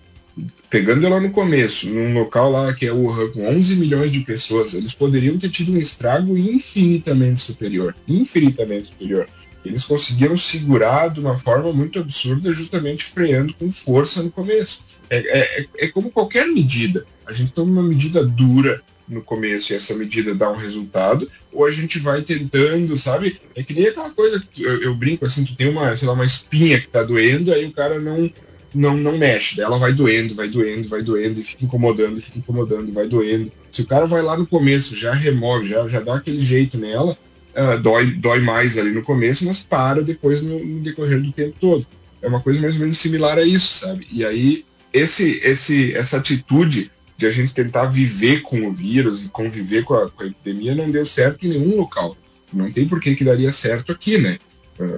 pegando 0.69 1.05
ela 1.05 1.21
no 1.21 1.31
começo, 1.31 1.89
num 1.89 2.15
local 2.15 2.51
lá 2.51 2.73
que 2.73 2.87
é 2.87 2.93
Wuhan, 2.93 3.31
com 3.31 3.49
11 3.49 3.77
milhões 3.77 4.11
de 4.11 4.21
pessoas, 4.21 4.75
eles 4.75 4.95
poderiam 4.95 5.39
ter 5.39 5.51
tido 5.51 5.73
um 5.73 5.79
estrago 5.79 6.37
infinitamente 6.37 7.41
superior, 7.41 7.95
infinitamente 8.07 8.87
superior. 8.87 9.27
Eles 9.65 9.85
conseguiram 9.85 10.37
segurar 10.37 11.09
de 11.09 11.21
uma 11.21 11.37
forma 11.37 11.73
muito 11.73 11.99
absurda, 11.99 12.53
justamente 12.53 13.05
freando 13.05 13.53
com 13.53 13.71
força 13.71 14.23
no 14.23 14.31
começo. 14.31 14.83
É, 15.11 15.19
é, 15.19 15.67
é 15.79 15.89
como 15.89 16.11
qualquer 16.11 16.47
medida. 16.47 17.05
A 17.27 17.33
gente 17.33 17.53
toma 17.53 17.71
uma 17.71 17.83
medida 17.83 18.25
dura, 18.25 18.81
no 19.11 19.23
começo 19.23 19.73
e 19.73 19.77
essa 19.77 19.95
medida 19.95 20.35
dá 20.35 20.51
um 20.51 20.57
resultado, 20.57 21.31
ou 21.53 21.67
a 21.67 21.71
gente 21.71 21.99
vai 21.99 22.23
tentando, 22.23 22.97
sabe? 22.97 23.41
É 23.55 23.63
que 23.63 23.75
nem 23.75 23.89
aquela 23.89 24.11
coisa 24.11 24.43
que 24.53 24.63
eu, 24.63 24.81
eu 24.83 24.95
brinco 24.95 25.27
assim, 25.27 25.45
tu 25.45 25.55
tem 25.57 25.69
uma, 25.69 25.97
sei 25.97 26.07
lá, 26.07 26.15
uma 26.15 26.25
espinha 26.25 26.81
que 26.81 26.89
tá 26.89 27.03
doendo, 27.03 27.53
aí 27.53 27.67
o 27.67 27.73
cara 27.73 27.99
não 27.99 28.31
não, 28.75 28.97
não 28.97 29.19
mexe, 29.19 29.57
daí 29.57 29.65
ela 29.65 29.79
vai 29.79 29.93
doendo, 29.93 30.35
vai 30.35 30.49
doendo, 30.49 30.89
vai 30.89 31.03
doendo, 31.03 31.41
e 31.41 31.45
fica 31.45 31.65
incomodando, 31.65 32.21
fica 32.21 32.39
incomodando, 32.39 32.93
vai 32.93 33.07
doendo. 33.07 33.51
Se 33.71 33.83
o 33.83 33.87
cara 33.87 34.07
vai 34.07 34.23
lá 34.23 34.37
no 34.37 34.47
começo, 34.47 34.97
já 34.97 35.13
remove, 35.13 35.67
já, 35.67 35.87
já 35.89 36.01
dá 36.01 36.17
aquele 36.17 36.45
jeito 36.45 36.79
nela, 36.79 37.17
uh, 37.55 37.81
dói, 37.81 38.07
dói 38.13 38.41
mais 38.41 38.79
ali 38.79 38.91
no 38.91 39.03
começo, 39.03 39.45
mas 39.45 39.65
para 39.65 40.03
depois 40.03 40.41
no, 40.41 40.65
no, 40.65 40.81
decorrer 40.81 41.21
do 41.21 41.33
tempo 41.33 41.57
todo. 41.61 41.87
É 42.23 42.29
uma 42.29 42.41
coisa 42.41 42.61
mais 42.61 42.75
ou 42.75 42.81
menos 42.81 42.99
similar 42.99 43.39
a 43.39 43.43
isso, 43.43 43.81
sabe? 43.81 44.07
E 44.13 44.25
aí, 44.25 44.65
esse, 44.93 45.41
esse, 45.43 45.95
essa 45.95 46.19
atitude 46.19 46.91
de 47.21 47.27
a 47.27 47.31
gente 47.31 47.53
tentar 47.53 47.85
viver 47.85 48.41
com 48.41 48.67
o 48.67 48.73
vírus 48.73 49.23
e 49.23 49.29
conviver 49.29 49.85
com 49.85 49.93
a, 49.93 50.11
com 50.11 50.23
a 50.23 50.27
epidemia 50.27 50.75
não 50.75 50.91
deu 50.91 51.05
certo 51.05 51.45
em 51.45 51.51
nenhum 51.51 51.77
local. 51.77 52.17
Não 52.51 52.73
tem 52.73 52.89
por 52.89 52.99
que 52.99 53.15
que 53.15 53.23
daria 53.23 53.53
certo 53.53 53.93
aqui, 53.93 54.17
né? 54.17 54.39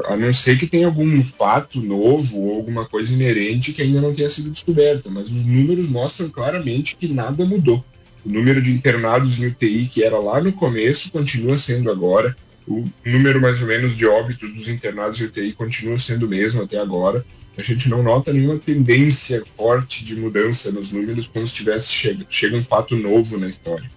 A 0.06 0.16
não 0.16 0.32
ser 0.32 0.56
que 0.56 0.68
tenha 0.68 0.86
algum 0.86 1.20
fato 1.24 1.82
novo 1.82 2.38
ou 2.38 2.54
alguma 2.54 2.86
coisa 2.86 3.12
inerente 3.12 3.72
que 3.72 3.82
ainda 3.82 4.00
não 4.00 4.14
tenha 4.14 4.28
sido 4.28 4.50
descoberta, 4.50 5.10
mas 5.10 5.26
os 5.26 5.44
números 5.44 5.88
mostram 5.88 6.28
claramente 6.28 6.96
que 6.96 7.08
nada 7.08 7.44
mudou. 7.44 7.84
O 8.24 8.30
número 8.30 8.62
de 8.62 8.70
internados 8.70 9.40
em 9.40 9.46
UTI, 9.48 9.88
que 9.88 10.04
era 10.04 10.20
lá 10.20 10.40
no 10.40 10.52
começo, 10.52 11.10
continua 11.10 11.58
sendo 11.58 11.90
agora. 11.90 12.36
O 12.68 12.84
número 13.04 13.40
mais 13.40 13.60
ou 13.60 13.66
menos 13.66 13.96
de 13.96 14.06
óbitos 14.06 14.54
dos 14.54 14.68
internados 14.68 15.20
em 15.20 15.24
UTI 15.24 15.52
continua 15.52 15.98
sendo 15.98 16.26
o 16.26 16.28
mesmo 16.28 16.62
até 16.62 16.78
agora 16.78 17.26
a 17.56 17.62
gente 17.62 17.88
não 17.88 18.02
nota 18.02 18.32
nenhuma 18.32 18.58
tendência 18.58 19.42
forte 19.56 20.04
de 20.04 20.16
mudança 20.16 20.70
nos 20.70 20.90
números 20.90 21.26
quando 21.26 21.48
tivesse 21.48 21.90
chega, 21.90 22.24
chega 22.28 22.56
um 22.56 22.64
fato 22.64 22.96
novo 22.96 23.38
na 23.38 23.48
história. 23.48 23.90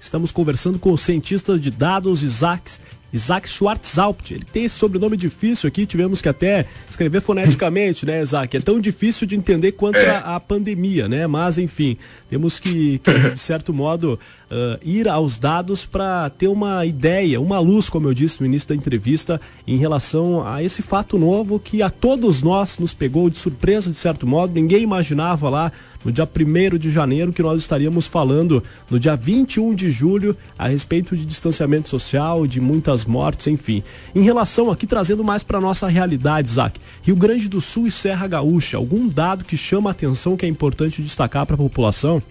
Estamos 0.00 0.30
conversando 0.30 0.78
com 0.78 0.92
o 0.92 0.98
cientista 0.98 1.58
de 1.58 1.70
dados 1.70 2.22
Isaac 2.22 2.70
Isaac 3.14 3.48
Schwarzhaupt. 3.48 4.34
Ele 4.34 4.44
tem 4.44 4.64
esse 4.64 4.76
sobrenome 4.76 5.16
difícil 5.16 5.68
aqui, 5.68 5.86
tivemos 5.86 6.20
que 6.20 6.28
até 6.28 6.66
escrever 6.90 7.20
foneticamente, 7.20 8.04
né, 8.04 8.20
Isaac? 8.20 8.56
É 8.56 8.60
tão 8.60 8.80
difícil 8.80 9.24
de 9.24 9.36
entender 9.36 9.72
quanto 9.72 9.96
é. 9.96 10.10
a, 10.10 10.34
a, 10.34 10.40
pandemia, 10.40 11.08
né? 11.08 11.24
Mas, 11.28 11.56
enfim, 11.56 11.96
temos 12.28 12.58
que, 12.58 12.98
que 12.98 13.30
de 13.30 13.38
certo 13.38 13.72
modo, 13.72 14.18
uh, 14.50 14.78
ir 14.82 15.08
aos 15.08 15.38
dados 15.38 15.84
para 15.86 16.30
ter 16.30 16.48
uma 16.48 16.84
ideia, 16.84 17.40
uma 17.40 17.58
luz, 17.58 17.88
como 17.88 18.08
eu 18.08 18.14
disse 18.14 18.40
no 18.40 18.46
início 18.46 18.68
da 18.68 18.74
entrevista, 18.74 19.40
em 19.66 19.76
relação 19.76 20.46
a 20.46 20.62
esse 20.62 20.82
fato 20.82 21.18
novo 21.18 21.58
que 21.58 21.82
a 21.82 21.90
todos 21.90 22.42
nós 22.42 22.78
nos 22.78 22.92
pegou 22.92 23.28
de 23.30 23.38
surpresa, 23.38 23.90
de 23.90 23.96
certo 23.96 24.26
modo. 24.26 24.54
Ninguém 24.54 24.82
imaginava 24.82 25.48
lá 25.48 25.72
no 26.04 26.12
dia 26.12 26.28
1 26.28 26.78
de 26.78 26.90
janeiro 26.90 27.32
que 27.32 27.42
nós 27.42 27.60
estaríamos 27.60 28.06
falando 28.06 28.62
no 28.90 29.00
dia 29.00 29.16
21 29.16 29.74
de 29.74 29.90
julho 29.90 30.36
a 30.58 30.68
respeito 30.68 31.16
de 31.16 31.24
distanciamento 31.24 31.88
social, 31.88 32.46
de 32.46 32.60
muitas 32.60 33.04
mortes, 33.04 33.46
enfim. 33.46 33.82
Em 34.14 34.22
relação 34.22 34.70
aqui, 34.70 34.86
trazendo 34.86 35.24
mais 35.24 35.42
para 35.42 35.60
nossa 35.60 35.88
realidade, 35.88 36.48
Isaac, 36.48 36.80
Rio 37.02 37.16
Grande 37.16 37.48
do 37.48 37.60
Sul 37.60 37.86
e 37.86 37.92
Serra 37.92 38.26
Gaúcha, 38.26 38.76
algum 38.76 39.08
dado 39.08 39.44
que 39.44 39.56
chama 39.56 39.90
a 39.90 39.92
atenção 39.92 40.36
que 40.36 40.44
é 40.44 40.48
importante 40.48 41.02
destacar 41.02 41.46
para 41.46 41.54
a 41.54 41.58
população? 41.58 42.22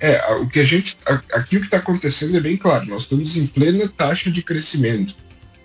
É, 0.00 0.32
o 0.34 0.48
que 0.48 0.60
a 0.60 0.64
gente. 0.64 0.96
Aqui 1.32 1.58
o 1.58 1.60
que 1.60 1.66
está 1.66 1.76
acontecendo 1.76 2.36
é 2.36 2.40
bem 2.40 2.56
claro, 2.56 2.86
nós 2.86 3.02
estamos 3.02 3.36
em 3.36 3.46
plena 3.46 3.86
taxa 3.86 4.30
de 4.30 4.42
crescimento. 4.42 5.14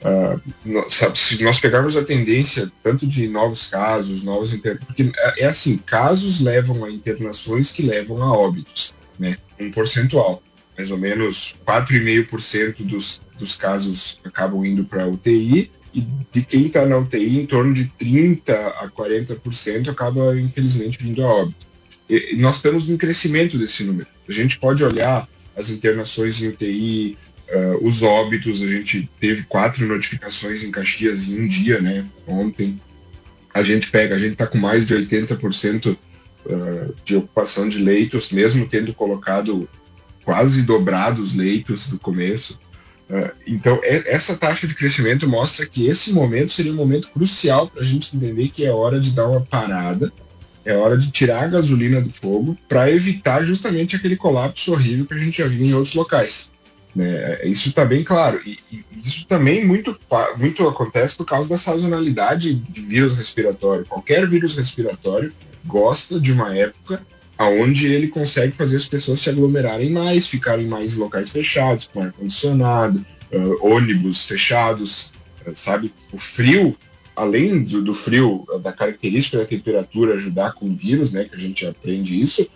Uh, 0.01 0.39
nós, 0.63 0.93
sabe, 0.93 1.17
se 1.17 1.41
nós 1.41 1.59
pegarmos 1.59 1.97
a 1.97 2.03
tendência 2.03 2.71
tanto 2.83 3.07
de 3.07 3.27
novos 3.27 3.65
casos, 3.65 4.21
novos 4.21 4.53
inter... 4.53 4.77
porque 4.85 5.11
é, 5.17 5.43
é 5.43 5.45
assim, 5.45 5.77
casos 5.77 6.39
levam 6.39 6.83
a 6.83 6.91
internações 6.91 7.71
que 7.71 7.81
levam 7.81 8.21
a 8.21 8.31
óbitos, 8.31 8.93
né? 9.17 9.37
Um 9.59 9.71
percentual, 9.71 10.43
mais 10.77 10.91
ou 10.91 10.97
menos 10.97 11.55
4,5% 11.65 12.83
dos, 12.83 13.21
dos 13.37 13.55
casos 13.55 14.19
acabam 14.23 14.63
indo 14.63 14.83
para 14.83 15.07
UTI 15.07 15.71
e 15.93 16.01
de 16.31 16.43
quem 16.43 16.67
está 16.67 16.85
na 16.85 16.97
UTI, 16.97 17.39
em 17.39 17.45
torno 17.47 17.73
de 17.73 17.85
30 17.85 18.53
a 18.53 18.89
40% 18.89 19.87
acaba 19.87 20.37
infelizmente 20.37 21.01
vindo 21.01 21.23
a 21.23 21.33
óbito. 21.33 21.65
E, 22.07 22.35
nós 22.35 22.57
estamos 22.57 22.87
em 22.89 22.97
crescimento 22.97 23.57
desse 23.57 23.83
número. 23.83 24.14
A 24.27 24.31
gente 24.31 24.57
pode 24.57 24.83
olhar 24.83 25.27
as 25.55 25.69
internações 25.69 26.41
em 26.41 26.49
UTI, 26.49 27.17
uh, 27.49 27.87
os 27.87 28.03
óbitos, 28.03 28.61
a 28.61 28.67
gente 28.67 29.09
teve 29.19 29.43
quatro 29.43 29.85
notificações 29.85 30.63
em 30.63 30.71
Caxias 30.71 31.27
em 31.29 31.41
um 31.41 31.47
dia, 31.47 31.81
né? 31.81 32.05
Ontem. 32.27 32.79
a 33.53 33.63
gente 33.63 33.89
pega, 33.89 34.15
a 34.15 34.19
gente 34.19 34.33
está 34.33 34.45
com 34.45 34.57
mais 34.57 34.85
de 34.85 34.93
80% 34.93 35.95
uh, 36.45 36.95
de 37.05 37.15
ocupação 37.15 37.69
de 37.69 37.79
leitos, 37.79 38.29
mesmo 38.31 38.67
tendo 38.67 38.93
colocado 38.93 39.69
quase 40.25 40.61
dobrado 40.61 41.21
os 41.21 41.33
leitos 41.33 41.87
do 41.87 41.97
começo. 41.97 42.59
Uh, 43.09 43.31
então, 43.45 43.79
é, 43.83 44.03
essa 44.07 44.35
taxa 44.35 44.67
de 44.67 44.73
crescimento 44.73 45.27
mostra 45.27 45.65
que 45.65 45.87
esse 45.87 46.11
momento 46.11 46.51
seria 46.51 46.71
um 46.71 46.75
momento 46.75 47.09
crucial 47.09 47.67
para 47.67 47.83
a 47.83 47.85
gente 47.85 48.15
entender 48.17 48.49
que 48.49 48.65
é 48.65 48.71
hora 48.71 48.99
de 48.99 49.11
dar 49.11 49.27
uma 49.27 49.41
parada, 49.41 50.11
é 50.65 50.75
hora 50.75 50.97
de 50.97 51.11
tirar 51.11 51.43
a 51.43 51.47
gasolina 51.47 52.01
do 52.01 52.09
fogo 52.09 52.57
para 52.67 52.89
evitar 52.91 53.45
justamente 53.45 53.95
aquele 53.95 54.15
colapso 54.15 54.73
horrível 54.73 55.05
que 55.05 55.13
a 55.13 55.17
gente 55.17 55.37
já 55.37 55.47
viu 55.47 55.65
em 55.65 55.73
outros 55.73 55.93
locais. 55.93 56.51
Né? 56.95 57.45
Isso 57.45 57.69
está 57.69 57.85
bem 57.85 58.03
claro. 58.03 58.41
E, 58.45 58.57
e, 58.71 58.83
isso 59.03 59.25
também 59.27 59.63
muito, 59.63 59.97
muito 60.37 60.67
acontece 60.67 61.15
por 61.15 61.25
causa 61.25 61.47
da 61.47 61.57
sazonalidade 61.57 62.55
de 62.55 62.81
vírus 62.81 63.13
respiratório. 63.15 63.85
Qualquer 63.85 64.27
vírus 64.27 64.55
respiratório 64.55 65.31
gosta 65.65 66.19
de 66.19 66.31
uma 66.31 66.55
época 66.55 67.01
aonde 67.37 67.87
ele 67.87 68.07
consegue 68.07 68.53
fazer 68.53 68.77
as 68.77 68.85
pessoas 68.85 69.19
se 69.19 69.29
aglomerarem 69.29 69.91
mais, 69.91 70.27
ficarem 70.27 70.67
mais 70.67 70.95
em 70.95 70.99
locais 70.99 71.29
fechados, 71.29 71.89
com 71.91 72.01
ar-condicionado, 72.01 73.05
uh, 73.31 73.67
ônibus 73.67 74.23
fechados, 74.23 75.11
uh, 75.45 75.53
sabe? 75.53 75.93
O 76.13 76.17
frio, 76.17 76.77
além 77.15 77.63
do, 77.63 77.81
do, 77.81 77.93
frio, 77.93 78.45
da 78.61 78.71
característica 78.71 79.37
da 79.37 79.45
temperatura 79.45 80.15
ajudar 80.15 80.53
com 80.53 80.67
o 80.67 80.75
vírus, 80.75 81.11
né, 81.11 81.25
que 81.25 81.35
a 81.35 81.39
gente 81.39 81.65
aprende 81.65 82.19
isso, 82.19 82.47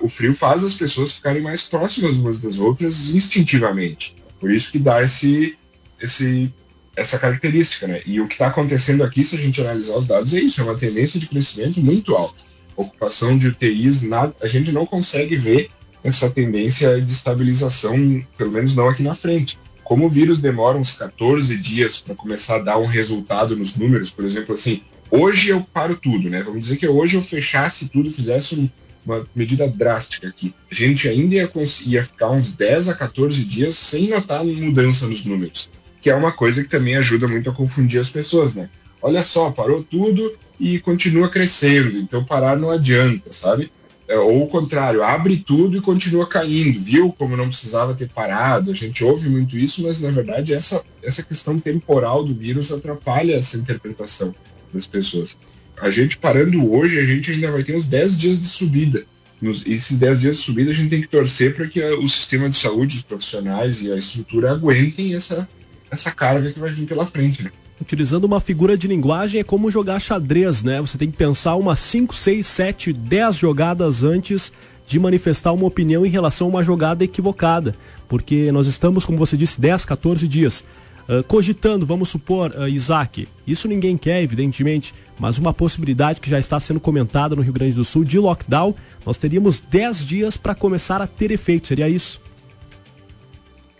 o 0.00 0.08
frio 0.08 0.34
faz 0.34 0.64
as 0.64 0.74
pessoas 0.74 1.12
ficarem 1.12 1.42
mais 1.42 1.62
próximas 1.62 2.16
umas 2.16 2.40
das 2.40 2.58
outras 2.58 3.08
instintivamente. 3.08 4.14
Por 4.40 4.50
isso 4.50 4.72
que 4.72 4.78
dá 4.78 5.02
esse, 5.02 5.56
esse, 6.00 6.52
essa 6.96 7.18
característica, 7.18 7.86
né? 7.86 8.02
E 8.04 8.20
o 8.20 8.26
que 8.26 8.34
está 8.34 8.48
acontecendo 8.48 9.04
aqui, 9.04 9.22
se 9.24 9.36
a 9.36 9.38
gente 9.38 9.60
analisar 9.60 9.96
os 9.96 10.04
dados, 10.04 10.34
é 10.34 10.40
isso, 10.40 10.60
é 10.60 10.64
uma 10.64 10.76
tendência 10.76 11.20
de 11.20 11.28
crescimento 11.28 11.80
muito 11.80 12.14
alta 12.16 12.46
ocupação 12.76 13.36
de 13.36 13.48
UTIs, 13.48 14.02
nada, 14.02 14.34
a 14.40 14.46
gente 14.46 14.70
não 14.70 14.86
consegue 14.86 15.36
ver 15.36 15.70
essa 16.04 16.30
tendência 16.30 17.00
de 17.00 17.10
estabilização, 17.10 18.22
pelo 18.36 18.52
menos 18.52 18.76
não 18.76 18.88
aqui 18.88 19.02
na 19.02 19.14
frente. 19.14 19.58
Como 19.86 20.06
o 20.06 20.08
vírus 20.08 20.40
demora 20.40 20.76
uns 20.76 20.98
14 20.98 21.56
dias 21.56 21.98
para 21.98 22.16
começar 22.16 22.56
a 22.56 22.58
dar 22.58 22.78
um 22.78 22.86
resultado 22.86 23.56
nos 23.56 23.76
números, 23.76 24.10
por 24.10 24.24
exemplo, 24.24 24.52
assim, 24.52 24.82
hoje 25.08 25.50
eu 25.50 25.60
paro 25.72 25.94
tudo, 25.94 26.28
né? 26.28 26.42
Vamos 26.42 26.64
dizer 26.64 26.76
que 26.76 26.88
hoje 26.88 27.16
eu 27.16 27.22
fechasse 27.22 27.88
tudo, 27.88 28.10
fizesse 28.10 28.68
uma 29.06 29.24
medida 29.32 29.68
drástica 29.68 30.26
aqui. 30.26 30.52
A 30.68 30.74
gente 30.74 31.08
ainda 31.08 31.36
ia, 31.36 31.50
ia 31.84 32.02
ficar 32.02 32.30
uns 32.30 32.56
10 32.56 32.88
a 32.88 32.94
14 32.94 33.44
dias 33.44 33.76
sem 33.76 34.08
notar 34.08 34.44
mudança 34.44 35.06
nos 35.06 35.24
números, 35.24 35.70
que 36.00 36.10
é 36.10 36.14
uma 36.16 36.32
coisa 36.32 36.64
que 36.64 36.68
também 36.68 36.96
ajuda 36.96 37.28
muito 37.28 37.48
a 37.48 37.54
confundir 37.54 38.00
as 38.00 38.08
pessoas, 38.08 38.56
né? 38.56 38.68
Olha 39.00 39.22
só, 39.22 39.52
parou 39.52 39.84
tudo, 39.84 40.36
e 40.58 40.78
continua 40.80 41.28
crescendo. 41.28 41.96
Então 41.98 42.24
parar 42.24 42.56
não 42.56 42.70
adianta, 42.70 43.30
sabe? 43.32 43.70
É, 44.08 44.16
ou 44.16 44.44
o 44.44 44.48
contrário, 44.48 45.02
abre 45.02 45.36
tudo 45.36 45.76
e 45.76 45.80
continua 45.80 46.28
caindo, 46.28 46.80
viu? 46.80 47.12
Como 47.12 47.36
não 47.36 47.48
precisava 47.48 47.94
ter 47.94 48.08
parado. 48.08 48.70
A 48.70 48.74
gente 48.74 49.02
ouve 49.02 49.28
muito 49.28 49.58
isso, 49.58 49.82
mas 49.82 50.00
na 50.00 50.10
verdade 50.10 50.54
essa, 50.54 50.82
essa 51.02 51.22
questão 51.22 51.58
temporal 51.58 52.22
do 52.22 52.34
vírus 52.34 52.70
atrapalha 52.70 53.34
essa 53.34 53.56
interpretação 53.56 54.34
das 54.72 54.86
pessoas. 54.86 55.36
A 55.78 55.90
gente 55.90 56.18
parando 56.18 56.72
hoje, 56.72 56.98
a 56.98 57.04
gente 57.04 57.32
ainda 57.32 57.50
vai 57.50 57.64
ter 57.64 57.76
uns 57.76 57.86
10 57.86 58.18
dias 58.18 58.40
de 58.40 58.46
subida. 58.46 59.04
Nos, 59.42 59.66
esses 59.66 59.98
10 59.98 60.20
dias 60.20 60.36
de 60.36 60.42
subida 60.42 60.70
a 60.70 60.74
gente 60.74 60.88
tem 60.88 61.02
que 61.02 61.08
torcer 61.08 61.54
para 61.54 61.68
que 61.68 61.82
o 61.82 62.08
sistema 62.08 62.48
de 62.48 62.56
saúde, 62.56 62.96
os 62.96 63.02
profissionais 63.02 63.82
e 63.82 63.92
a 63.92 63.96
estrutura 63.96 64.52
aguentem 64.52 65.14
essa, 65.14 65.48
essa 65.90 66.12
carga 66.12 66.52
que 66.52 66.60
vai 66.60 66.70
vir 66.70 66.86
pela 66.86 67.06
frente. 67.06 67.42
Né? 67.42 67.50
Utilizando 67.80 68.24
uma 68.24 68.40
figura 68.40 68.76
de 68.76 68.88
linguagem 68.88 69.40
é 69.40 69.44
como 69.44 69.70
jogar 69.70 70.00
xadrez, 70.00 70.62
né? 70.62 70.80
Você 70.80 70.96
tem 70.96 71.10
que 71.10 71.16
pensar 71.16 71.56
umas 71.56 71.78
5, 71.78 72.14
6, 72.14 72.46
7, 72.46 72.92
10 72.92 73.36
jogadas 73.36 74.02
antes 74.02 74.50
de 74.86 74.98
manifestar 74.98 75.52
uma 75.52 75.66
opinião 75.66 76.06
em 76.06 76.08
relação 76.08 76.46
a 76.46 76.50
uma 76.50 76.64
jogada 76.64 77.04
equivocada. 77.04 77.74
Porque 78.08 78.50
nós 78.52 78.66
estamos, 78.66 79.04
como 79.04 79.18
você 79.18 79.36
disse, 79.36 79.60
10, 79.60 79.84
14 79.84 80.26
dias 80.26 80.64
uh, 81.08 81.22
cogitando, 81.24 81.86
vamos 81.86 82.08
supor, 82.08 82.52
uh, 82.52 82.68
Isaac, 82.68 83.28
isso 83.46 83.68
ninguém 83.68 83.96
quer, 83.96 84.22
evidentemente, 84.22 84.94
mas 85.18 85.38
uma 85.38 85.52
possibilidade 85.52 86.20
que 86.20 86.30
já 86.30 86.38
está 86.38 86.58
sendo 86.60 86.80
comentada 86.80 87.34
no 87.34 87.42
Rio 87.42 87.52
Grande 87.52 87.74
do 87.74 87.84
Sul 87.84 88.04
de 88.04 88.18
lockdown, 88.18 88.74
nós 89.04 89.16
teríamos 89.16 89.60
10 89.60 90.04
dias 90.04 90.36
para 90.36 90.54
começar 90.54 91.00
a 91.00 91.06
ter 91.06 91.30
efeito, 91.30 91.68
seria 91.68 91.88
isso? 91.88 92.20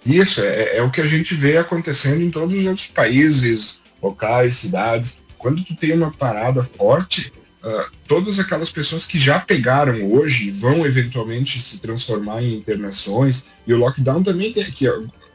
Isso, 0.04 0.40
é, 0.40 0.76
é 0.76 0.82
o 0.82 0.90
que 0.90 1.00
a 1.00 1.06
gente 1.06 1.34
vê 1.34 1.58
acontecendo 1.58 2.22
em 2.22 2.30
todos 2.30 2.56
os 2.56 2.64
outros 2.64 2.86
países, 2.86 3.80
locais, 4.02 4.56
cidades. 4.56 5.20
Quando 5.38 5.64
tu 5.64 5.74
tem 5.74 5.92
uma 5.92 6.10
parada 6.10 6.62
forte, 6.62 7.32
uh, 7.62 7.90
todas 8.06 8.38
aquelas 8.38 8.70
pessoas 8.70 9.06
que 9.06 9.18
já 9.18 9.38
pegaram 9.38 10.10
hoje 10.10 10.50
vão 10.50 10.86
eventualmente 10.86 11.60
se 11.60 11.78
transformar 11.78 12.42
em 12.42 12.54
internações. 12.54 13.44
E 13.66 13.72
o 13.72 13.78
lockdown 13.78 14.22
também 14.22 14.52
tem, 14.52 14.62
aqui, 14.62 14.86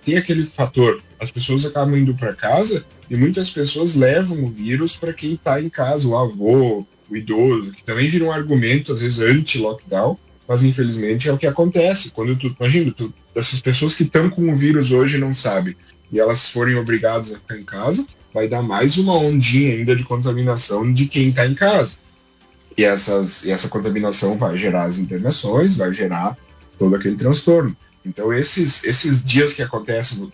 tem 0.04 0.18
aquele 0.18 0.46
fator. 0.46 1.02
As 1.20 1.32
pessoas 1.32 1.66
acabam 1.66 1.98
indo 1.98 2.16
para 2.16 2.34
casa 2.34 2.86
e 3.10 3.16
muitas 3.16 3.50
pessoas 3.50 3.96
levam 3.96 4.44
o 4.44 4.50
vírus 4.50 4.96
para 4.96 5.14
quem 5.14 5.34
está 5.34 5.62
em 5.62 5.70
casa, 5.70 6.08
o 6.08 6.18
avô, 6.18 6.86
o 7.10 7.16
idoso, 7.16 7.74
que 7.74 7.84
também 7.84 8.10
vira 8.10 8.24
um 8.24 8.32
argumento, 8.32 8.94
às 8.94 9.02
vezes, 9.02 9.20
anti-lockdown, 9.20 10.18
mas 10.48 10.64
infelizmente 10.64 11.28
é 11.28 11.34
o 11.34 11.38
que 11.38 11.46
acontece. 11.46 12.10
Quando 12.12 12.36
tu, 12.36 12.56
imagina, 12.58 12.92
tu, 12.92 13.14
essas 13.36 13.60
pessoas 13.60 13.96
que 13.96 14.04
estão 14.04 14.30
com 14.30 14.52
o 14.52 14.56
vírus 14.56 14.92
hoje 14.92 15.18
não 15.18 15.34
sabem, 15.34 15.76
e 16.12 16.20
elas 16.20 16.50
forem 16.50 16.76
obrigadas 16.76 17.34
a 17.34 17.38
ficar 17.38 17.58
em 17.58 17.64
casa, 17.64 18.06
vai 18.34 18.48
dar 18.48 18.62
mais 18.62 18.98
uma 18.98 19.18
ondinha 19.18 19.74
ainda 19.74 19.96
de 19.96 20.04
contaminação 20.04 20.92
de 20.92 21.06
quem 21.08 21.30
está 21.30 21.46
em 21.46 21.54
casa. 21.54 21.98
E, 22.78 22.84
essas, 22.84 23.44
e 23.44 23.52
essa 23.52 23.68
contaminação 23.68 24.38
vai 24.38 24.58
gerar 24.58 24.86
as 24.86 24.98
internações, 24.98 25.76
vai 25.76 25.94
gerar 25.94 26.38
todo 26.78 26.96
aquele 26.96 27.16
transtorno. 27.16 27.76
Então, 28.06 28.34
esses, 28.34 28.84
esses 28.84 29.24
dias 29.24 29.54
que 29.54 29.62
acontecem, 29.62 30.32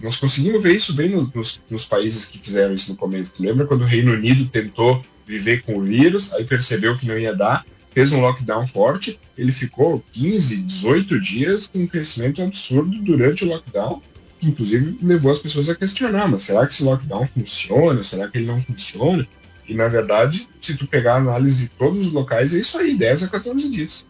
nós 0.00 0.16
conseguimos 0.16 0.62
ver 0.62 0.74
isso 0.74 0.94
bem 0.94 1.10
no, 1.10 1.30
nos, 1.34 1.60
nos, 1.68 1.84
países 1.84 2.26
que 2.26 2.38
fizeram 2.38 2.72
isso 2.72 2.90
no 2.90 2.96
começo. 2.96 3.32
Tu 3.34 3.42
lembra 3.42 3.66
quando 3.66 3.82
o 3.82 3.86
Reino 3.86 4.12
Unido 4.12 4.46
tentou 4.46 5.02
viver 5.26 5.62
com 5.62 5.78
o 5.78 5.82
vírus, 5.82 6.32
aí 6.32 6.44
percebeu 6.44 6.96
que 6.96 7.06
não 7.06 7.18
ia 7.18 7.34
dar, 7.34 7.64
fez 7.90 8.12
um 8.12 8.20
lockdown 8.20 8.66
forte, 8.66 9.18
ele 9.36 9.52
ficou 9.52 10.02
15, 10.12 10.56
18 10.56 11.20
dias 11.20 11.66
com 11.66 11.80
um 11.80 11.86
crescimento 11.86 12.42
absurdo 12.42 12.98
durante 13.02 13.44
o 13.44 13.48
lockdown, 13.48 14.02
inclusive 14.42 14.98
levou 15.02 15.32
as 15.32 15.38
pessoas 15.38 15.68
a 15.68 15.74
questionar, 15.74 16.28
mas 16.28 16.42
será 16.42 16.66
que 16.66 16.72
esse 16.72 16.82
lockdown 16.82 17.26
funciona? 17.26 18.02
Será 18.02 18.28
que 18.28 18.38
ele 18.38 18.46
não 18.46 18.62
funciona? 18.62 19.26
E 19.68 19.74
na 19.74 19.88
verdade, 19.88 20.48
se 20.60 20.76
tu 20.76 20.86
pegar 20.86 21.14
a 21.14 21.18
análise 21.18 21.62
de 21.62 21.68
todos 21.68 22.06
os 22.06 22.12
locais, 22.12 22.52
é 22.54 22.58
isso 22.58 22.76
aí, 22.76 22.96
10 22.96 23.24
a 23.24 23.28
14 23.28 23.68
dias. 23.68 24.04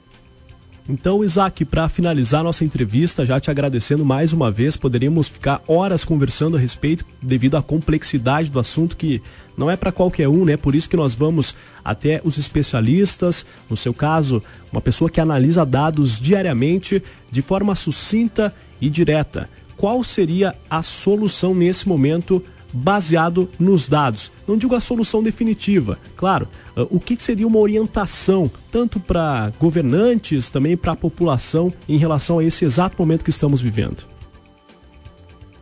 Então, 0.89 1.23
Isaac, 1.23 1.65
para 1.65 1.89
finalizar 1.89 2.43
nossa 2.43 2.65
entrevista, 2.65 3.25
já 3.25 3.39
te 3.39 3.49
agradecendo 3.49 4.05
mais 4.05 4.33
uma 4.33 4.51
vez, 4.51 4.77
poderíamos 4.77 5.29
ficar 5.29 5.63
horas 5.69 6.05
conversando 6.05 6.57
a 6.57 6.61
respeito 6.61 7.05
devido 7.23 7.57
à 7.57 7.63
complexidade 7.63 8.51
do 8.51 8.59
assunto 8.59 8.97
que 8.97 9.23
não 9.57 9.71
é 9.71 9.77
para 9.77 9.93
qualquer 9.93 10.27
um, 10.27 10.45
né? 10.45 10.57
Por 10.57 10.75
isso 10.75 10.89
que 10.89 10.97
nós 10.97 11.15
vamos 11.15 11.55
até 11.85 12.21
os 12.25 12.39
especialistas, 12.39 13.47
no 13.69 13.77
seu 13.77 13.95
caso, 13.95 14.43
uma 14.73 14.81
pessoa 14.81 15.09
que 15.09 15.21
analisa 15.21 15.65
dados 15.65 16.19
diariamente 16.19 17.01
de 17.31 17.41
forma 17.41 17.77
sucinta 17.77 18.53
e 18.81 18.91
direta 18.91 19.49
qual 19.81 20.05
seria 20.05 20.55
a 20.69 20.83
solução 20.83 21.55
nesse 21.55 21.89
momento 21.89 22.45
baseado 22.71 23.49
nos 23.59 23.89
dados. 23.89 24.31
Não 24.47 24.59
digo 24.59 24.75
a 24.75 24.81
solução 24.81 25.23
definitiva, 25.23 25.99
claro, 26.15 26.47
uh, 26.77 26.87
o 26.91 27.01
que 27.01 27.17
seria 27.19 27.47
uma 27.47 27.59
orientação, 27.59 28.51
tanto 28.71 29.01
para 29.01 29.51
governantes, 29.59 30.51
também 30.51 30.77
para 30.77 30.93
a 30.93 30.97
população, 30.97 31.73
em 31.89 31.97
relação 31.97 32.39
a 32.39 32.45
esse 32.45 32.63
exato 32.63 32.95
momento 32.99 33.25
que 33.25 33.31
estamos 33.31 33.63
vivendo? 33.63 34.05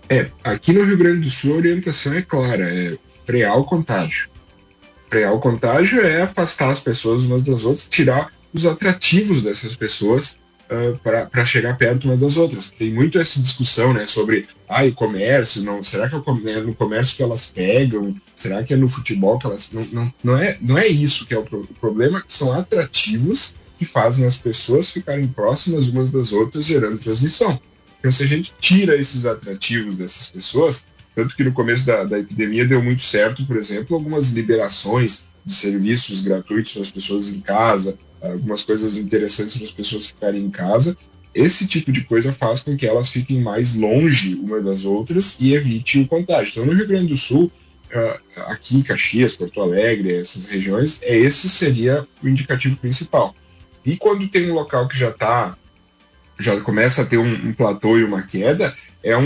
É, 0.08 0.28
aqui 0.42 0.72
no 0.72 0.82
Rio 0.82 0.98
Grande 0.98 1.20
do 1.20 1.30
Sul 1.30 1.54
a 1.54 1.56
orientação 1.58 2.12
é 2.12 2.22
clara, 2.22 2.68
é 2.68 2.98
frear 3.24 3.56
o 3.56 3.64
contágio. 3.64 4.28
Frear 5.08 5.32
o 5.32 5.38
contágio 5.38 6.00
é 6.00 6.22
afastar 6.22 6.70
as 6.70 6.80
pessoas 6.80 7.22
umas 7.22 7.44
das 7.44 7.64
outras, 7.64 7.88
tirar 7.88 8.32
os 8.52 8.66
atrativos 8.66 9.44
dessas 9.44 9.76
pessoas 9.76 10.38
para 11.02 11.44
chegar 11.44 11.76
perto 11.76 12.04
uma 12.04 12.16
das 12.16 12.36
outras. 12.36 12.70
Tem 12.70 12.92
muito 12.92 13.18
essa 13.18 13.40
discussão 13.40 13.94
né, 13.94 14.04
sobre 14.04 14.46
ah, 14.68 14.86
e 14.86 14.92
comércio, 14.92 15.62
não, 15.62 15.82
será 15.82 16.08
que 16.08 16.14
é 16.14 16.60
no 16.60 16.74
comércio 16.74 17.16
que 17.16 17.22
elas 17.22 17.46
pegam? 17.46 18.14
Será 18.34 18.62
que 18.62 18.74
é 18.74 18.76
no 18.76 18.88
futebol 18.88 19.38
que 19.38 19.46
elas. 19.46 19.72
Não, 19.72 19.84
não, 19.92 20.14
não, 20.22 20.36
é, 20.36 20.58
não 20.60 20.76
é 20.76 20.86
isso 20.86 21.26
que 21.26 21.34
é 21.34 21.38
o, 21.38 21.42
pro, 21.42 21.62
o 21.62 21.74
problema, 21.80 22.22
são 22.28 22.52
atrativos 22.52 23.56
que 23.78 23.84
fazem 23.84 24.26
as 24.26 24.36
pessoas 24.36 24.90
ficarem 24.90 25.28
próximas 25.28 25.88
umas 25.88 26.10
das 26.10 26.32
outras, 26.32 26.64
gerando 26.64 26.98
transmissão. 26.98 27.58
Então, 27.98 28.12
se 28.12 28.22
a 28.22 28.26
gente 28.26 28.52
tira 28.60 28.96
esses 28.96 29.24
atrativos 29.24 29.96
dessas 29.96 30.30
pessoas, 30.30 30.86
tanto 31.14 31.34
que 31.34 31.44
no 31.44 31.52
começo 31.52 31.86
da, 31.86 32.04
da 32.04 32.18
epidemia 32.18 32.66
deu 32.66 32.82
muito 32.82 33.02
certo, 33.02 33.46
por 33.46 33.56
exemplo, 33.56 33.96
algumas 33.96 34.30
liberações 34.30 35.26
de 35.44 35.54
serviços 35.54 36.20
gratuitos 36.20 36.72
para 36.72 36.82
as 36.82 36.90
pessoas 36.90 37.28
em 37.28 37.40
casa, 37.40 37.96
algumas 38.20 38.62
coisas 38.62 38.96
interessantes 38.96 39.56
para 39.56 39.64
as 39.64 39.72
pessoas 39.72 40.06
ficarem 40.08 40.42
em 40.42 40.50
casa. 40.50 40.96
Esse 41.34 41.66
tipo 41.66 41.92
de 41.92 42.02
coisa 42.02 42.32
faz 42.32 42.60
com 42.60 42.76
que 42.76 42.86
elas 42.86 43.10
fiquem 43.10 43.40
mais 43.40 43.74
longe 43.74 44.34
uma 44.34 44.60
das 44.60 44.84
outras 44.84 45.36
e 45.38 45.54
evite 45.54 46.00
o 46.00 46.06
contágio. 46.06 46.50
Então, 46.50 46.66
no 46.66 46.72
Rio 46.72 46.88
Grande 46.88 47.08
do 47.08 47.16
Sul, 47.16 47.52
uh, 47.92 48.40
aqui 48.46 48.76
em 48.76 48.82
Caxias, 48.82 49.36
Porto 49.36 49.60
Alegre, 49.60 50.14
essas 50.14 50.46
regiões, 50.46 51.00
é 51.02 51.16
esse 51.16 51.48
seria 51.48 52.06
o 52.22 52.28
indicativo 52.28 52.76
principal. 52.76 53.34
E 53.84 53.96
quando 53.96 54.28
tem 54.28 54.50
um 54.50 54.54
local 54.54 54.88
que 54.88 54.98
já 54.98 55.10
está, 55.10 55.56
já 56.38 56.60
começa 56.60 57.02
a 57.02 57.06
ter 57.06 57.18
um, 57.18 57.48
um 57.48 57.52
platô 57.52 57.98
e 57.98 58.04
uma 58.04 58.22
queda, 58.22 58.74
é 59.02 59.16
um, 59.16 59.24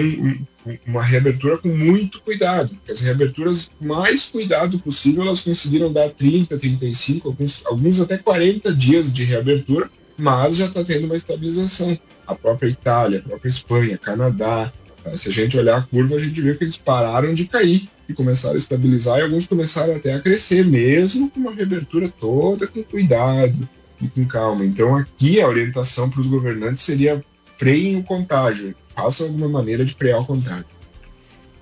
um, 0.67 0.79
uma 0.87 1.03
reabertura 1.03 1.59
com 1.59 1.69
muito 1.69 2.21
cuidado. 2.21 2.77
As 2.89 3.01
reaberturas, 3.01 3.71
mais 3.81 4.27
cuidado 4.27 4.79
possível, 4.79 5.23
elas 5.23 5.41
conseguiram 5.41 5.93
dar 5.93 6.11
30, 6.11 6.59
35, 6.59 7.29
alguns, 7.29 7.63
alguns 7.67 8.01
até 8.01 8.19
40 8.19 8.75
dias 8.75 9.13
de 9.13 9.25
reabertura, 9.25 9.91
mas 10.17 10.57
já 10.57 10.67
está 10.67 10.85
tendo 10.85 11.07
uma 11.07 11.17
estabilização. 11.17 11.99
A 12.27 12.35
própria 12.35 12.69
Itália, 12.69 13.19
a 13.19 13.29
própria 13.29 13.49
Espanha, 13.49 13.99
Canadá, 13.99 14.73
tá? 15.03 15.17
se 15.17 15.29
a 15.29 15.33
gente 15.33 15.57
olhar 15.57 15.79
a 15.79 15.83
curva, 15.83 16.17
a 16.17 16.21
gente 16.21 16.41
vê 16.41 16.55
que 16.55 16.65
eles 16.65 16.77
pararam 16.77 17.35
de 17.35 17.47
cair 17.47 17.89
e 18.09 18.15
começaram 18.15 18.55
a 18.55 18.59
estabilizar 18.59 19.19
e 19.19 19.23
alguns 19.23 19.47
começaram 19.47 19.97
até 19.97 20.15
a 20.15 20.21
crescer, 20.21 20.65
mesmo 20.65 21.31
com 21.31 21.41
uma 21.41 21.53
reabertura 21.53 22.09
toda 22.09 22.67
com 22.67 22.83
cuidado 22.83 23.69
e 24.01 24.09
com 24.09 24.25
calma. 24.27 24.65
Então 24.65 24.95
aqui 24.95 25.41
a 25.41 25.49
orientação 25.49 26.11
para 26.11 26.21
os 26.21 26.27
governantes 26.27 26.83
seria 26.83 27.23
freiem 27.57 27.97
o 27.97 28.03
contágio, 28.03 28.75
façam 28.95 29.27
alguma 29.27 29.49
maneira 29.49 29.85
de 29.85 29.95
frear 29.95 30.21
o 30.21 30.27
contágio. 30.27 30.67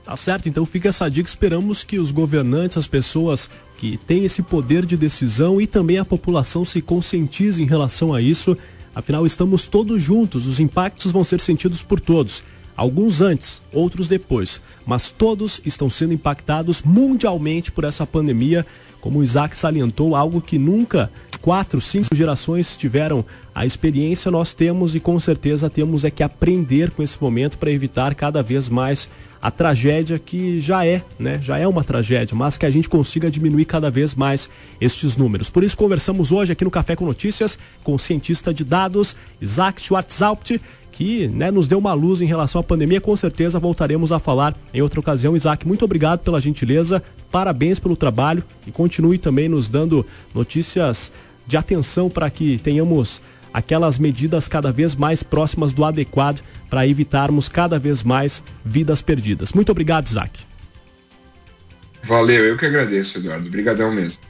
Tá 0.04 0.16
certo, 0.16 0.48
então 0.48 0.66
fica 0.66 0.88
essa 0.88 1.08
dica. 1.08 1.28
Esperamos 1.28 1.84
que 1.84 1.98
os 1.98 2.10
governantes, 2.10 2.76
as 2.76 2.86
pessoas 2.86 3.48
que 3.76 3.96
têm 3.96 4.24
esse 4.24 4.42
poder 4.42 4.84
de 4.84 4.96
decisão 4.96 5.60
e 5.60 5.66
também 5.66 5.98
a 5.98 6.04
população 6.04 6.64
se 6.64 6.82
conscientize 6.82 7.62
em 7.62 7.66
relação 7.66 8.12
a 8.12 8.20
isso. 8.20 8.56
Afinal, 8.94 9.24
estamos 9.24 9.66
todos 9.68 10.02
juntos, 10.02 10.46
os 10.46 10.58
impactos 10.58 11.12
vão 11.12 11.22
ser 11.22 11.40
sentidos 11.40 11.82
por 11.82 12.00
todos. 12.00 12.42
Alguns 12.80 13.20
antes, 13.20 13.60
outros 13.74 14.08
depois, 14.08 14.58
mas 14.86 15.10
todos 15.10 15.60
estão 15.66 15.90
sendo 15.90 16.14
impactados 16.14 16.82
mundialmente 16.82 17.70
por 17.70 17.84
essa 17.84 18.06
pandemia, 18.06 18.64
como 19.02 19.18
o 19.18 19.22
Isaac 19.22 19.54
salientou, 19.54 20.16
algo 20.16 20.40
que 20.40 20.58
nunca 20.58 21.12
quatro, 21.42 21.78
cinco 21.78 22.16
gerações 22.16 22.78
tiveram 22.78 23.22
a 23.54 23.66
experiência, 23.66 24.30
nós 24.30 24.54
temos 24.54 24.94
e 24.94 25.00
com 25.00 25.20
certeza 25.20 25.68
temos 25.68 26.06
é 26.06 26.10
que 26.10 26.22
aprender 26.22 26.90
com 26.92 27.02
esse 27.02 27.20
momento 27.20 27.58
para 27.58 27.70
evitar 27.70 28.14
cada 28.14 28.42
vez 28.42 28.66
mais 28.66 29.10
a 29.42 29.50
tragédia 29.50 30.18
que 30.18 30.60
já 30.60 30.84
é, 30.84 31.02
né? 31.18 31.40
Já 31.42 31.58
é 31.58 31.66
uma 31.66 31.82
tragédia, 31.82 32.36
mas 32.36 32.58
que 32.58 32.66
a 32.66 32.70
gente 32.70 32.88
consiga 32.88 33.30
diminuir 33.30 33.64
cada 33.64 33.90
vez 33.90 34.14
mais 34.14 34.50
estes 34.80 35.16
números. 35.16 35.48
Por 35.48 35.64
isso 35.64 35.76
conversamos 35.76 36.30
hoje 36.30 36.52
aqui 36.52 36.64
no 36.64 36.70
Café 36.70 36.94
com 36.94 37.06
Notícias 37.06 37.58
com 37.82 37.94
o 37.94 37.98
cientista 37.98 38.52
de 38.52 38.64
dados 38.64 39.16
Isaac 39.40 39.80
Schwarzhaupt, 39.80 40.60
que 41.00 41.26
né, 41.28 41.50
nos 41.50 41.66
deu 41.66 41.78
uma 41.78 41.94
luz 41.94 42.20
em 42.20 42.26
relação 42.26 42.60
à 42.60 42.62
pandemia. 42.62 43.00
Com 43.00 43.16
certeza 43.16 43.58
voltaremos 43.58 44.12
a 44.12 44.18
falar 44.18 44.54
em 44.74 44.82
outra 44.82 45.00
ocasião. 45.00 45.34
Isaac, 45.34 45.66
muito 45.66 45.82
obrigado 45.82 46.20
pela 46.20 46.38
gentileza, 46.38 47.02
parabéns 47.32 47.78
pelo 47.78 47.96
trabalho 47.96 48.44
e 48.66 48.70
continue 48.70 49.16
também 49.16 49.48
nos 49.48 49.66
dando 49.66 50.04
notícias 50.34 51.10
de 51.46 51.56
atenção 51.56 52.10
para 52.10 52.28
que 52.28 52.58
tenhamos 52.58 53.18
aquelas 53.50 53.98
medidas 53.98 54.46
cada 54.46 54.70
vez 54.70 54.94
mais 54.94 55.22
próximas 55.22 55.72
do 55.72 55.86
adequado 55.86 56.42
para 56.68 56.86
evitarmos 56.86 57.48
cada 57.48 57.78
vez 57.78 58.02
mais 58.02 58.42
vidas 58.62 59.00
perdidas. 59.00 59.54
Muito 59.54 59.72
obrigado, 59.72 60.06
Isaac. 60.06 60.40
Valeu, 62.02 62.44
eu 62.44 62.58
que 62.58 62.66
agradeço, 62.66 63.16
Eduardo. 63.16 63.46
Obrigadão 63.46 63.90
mesmo. 63.90 64.20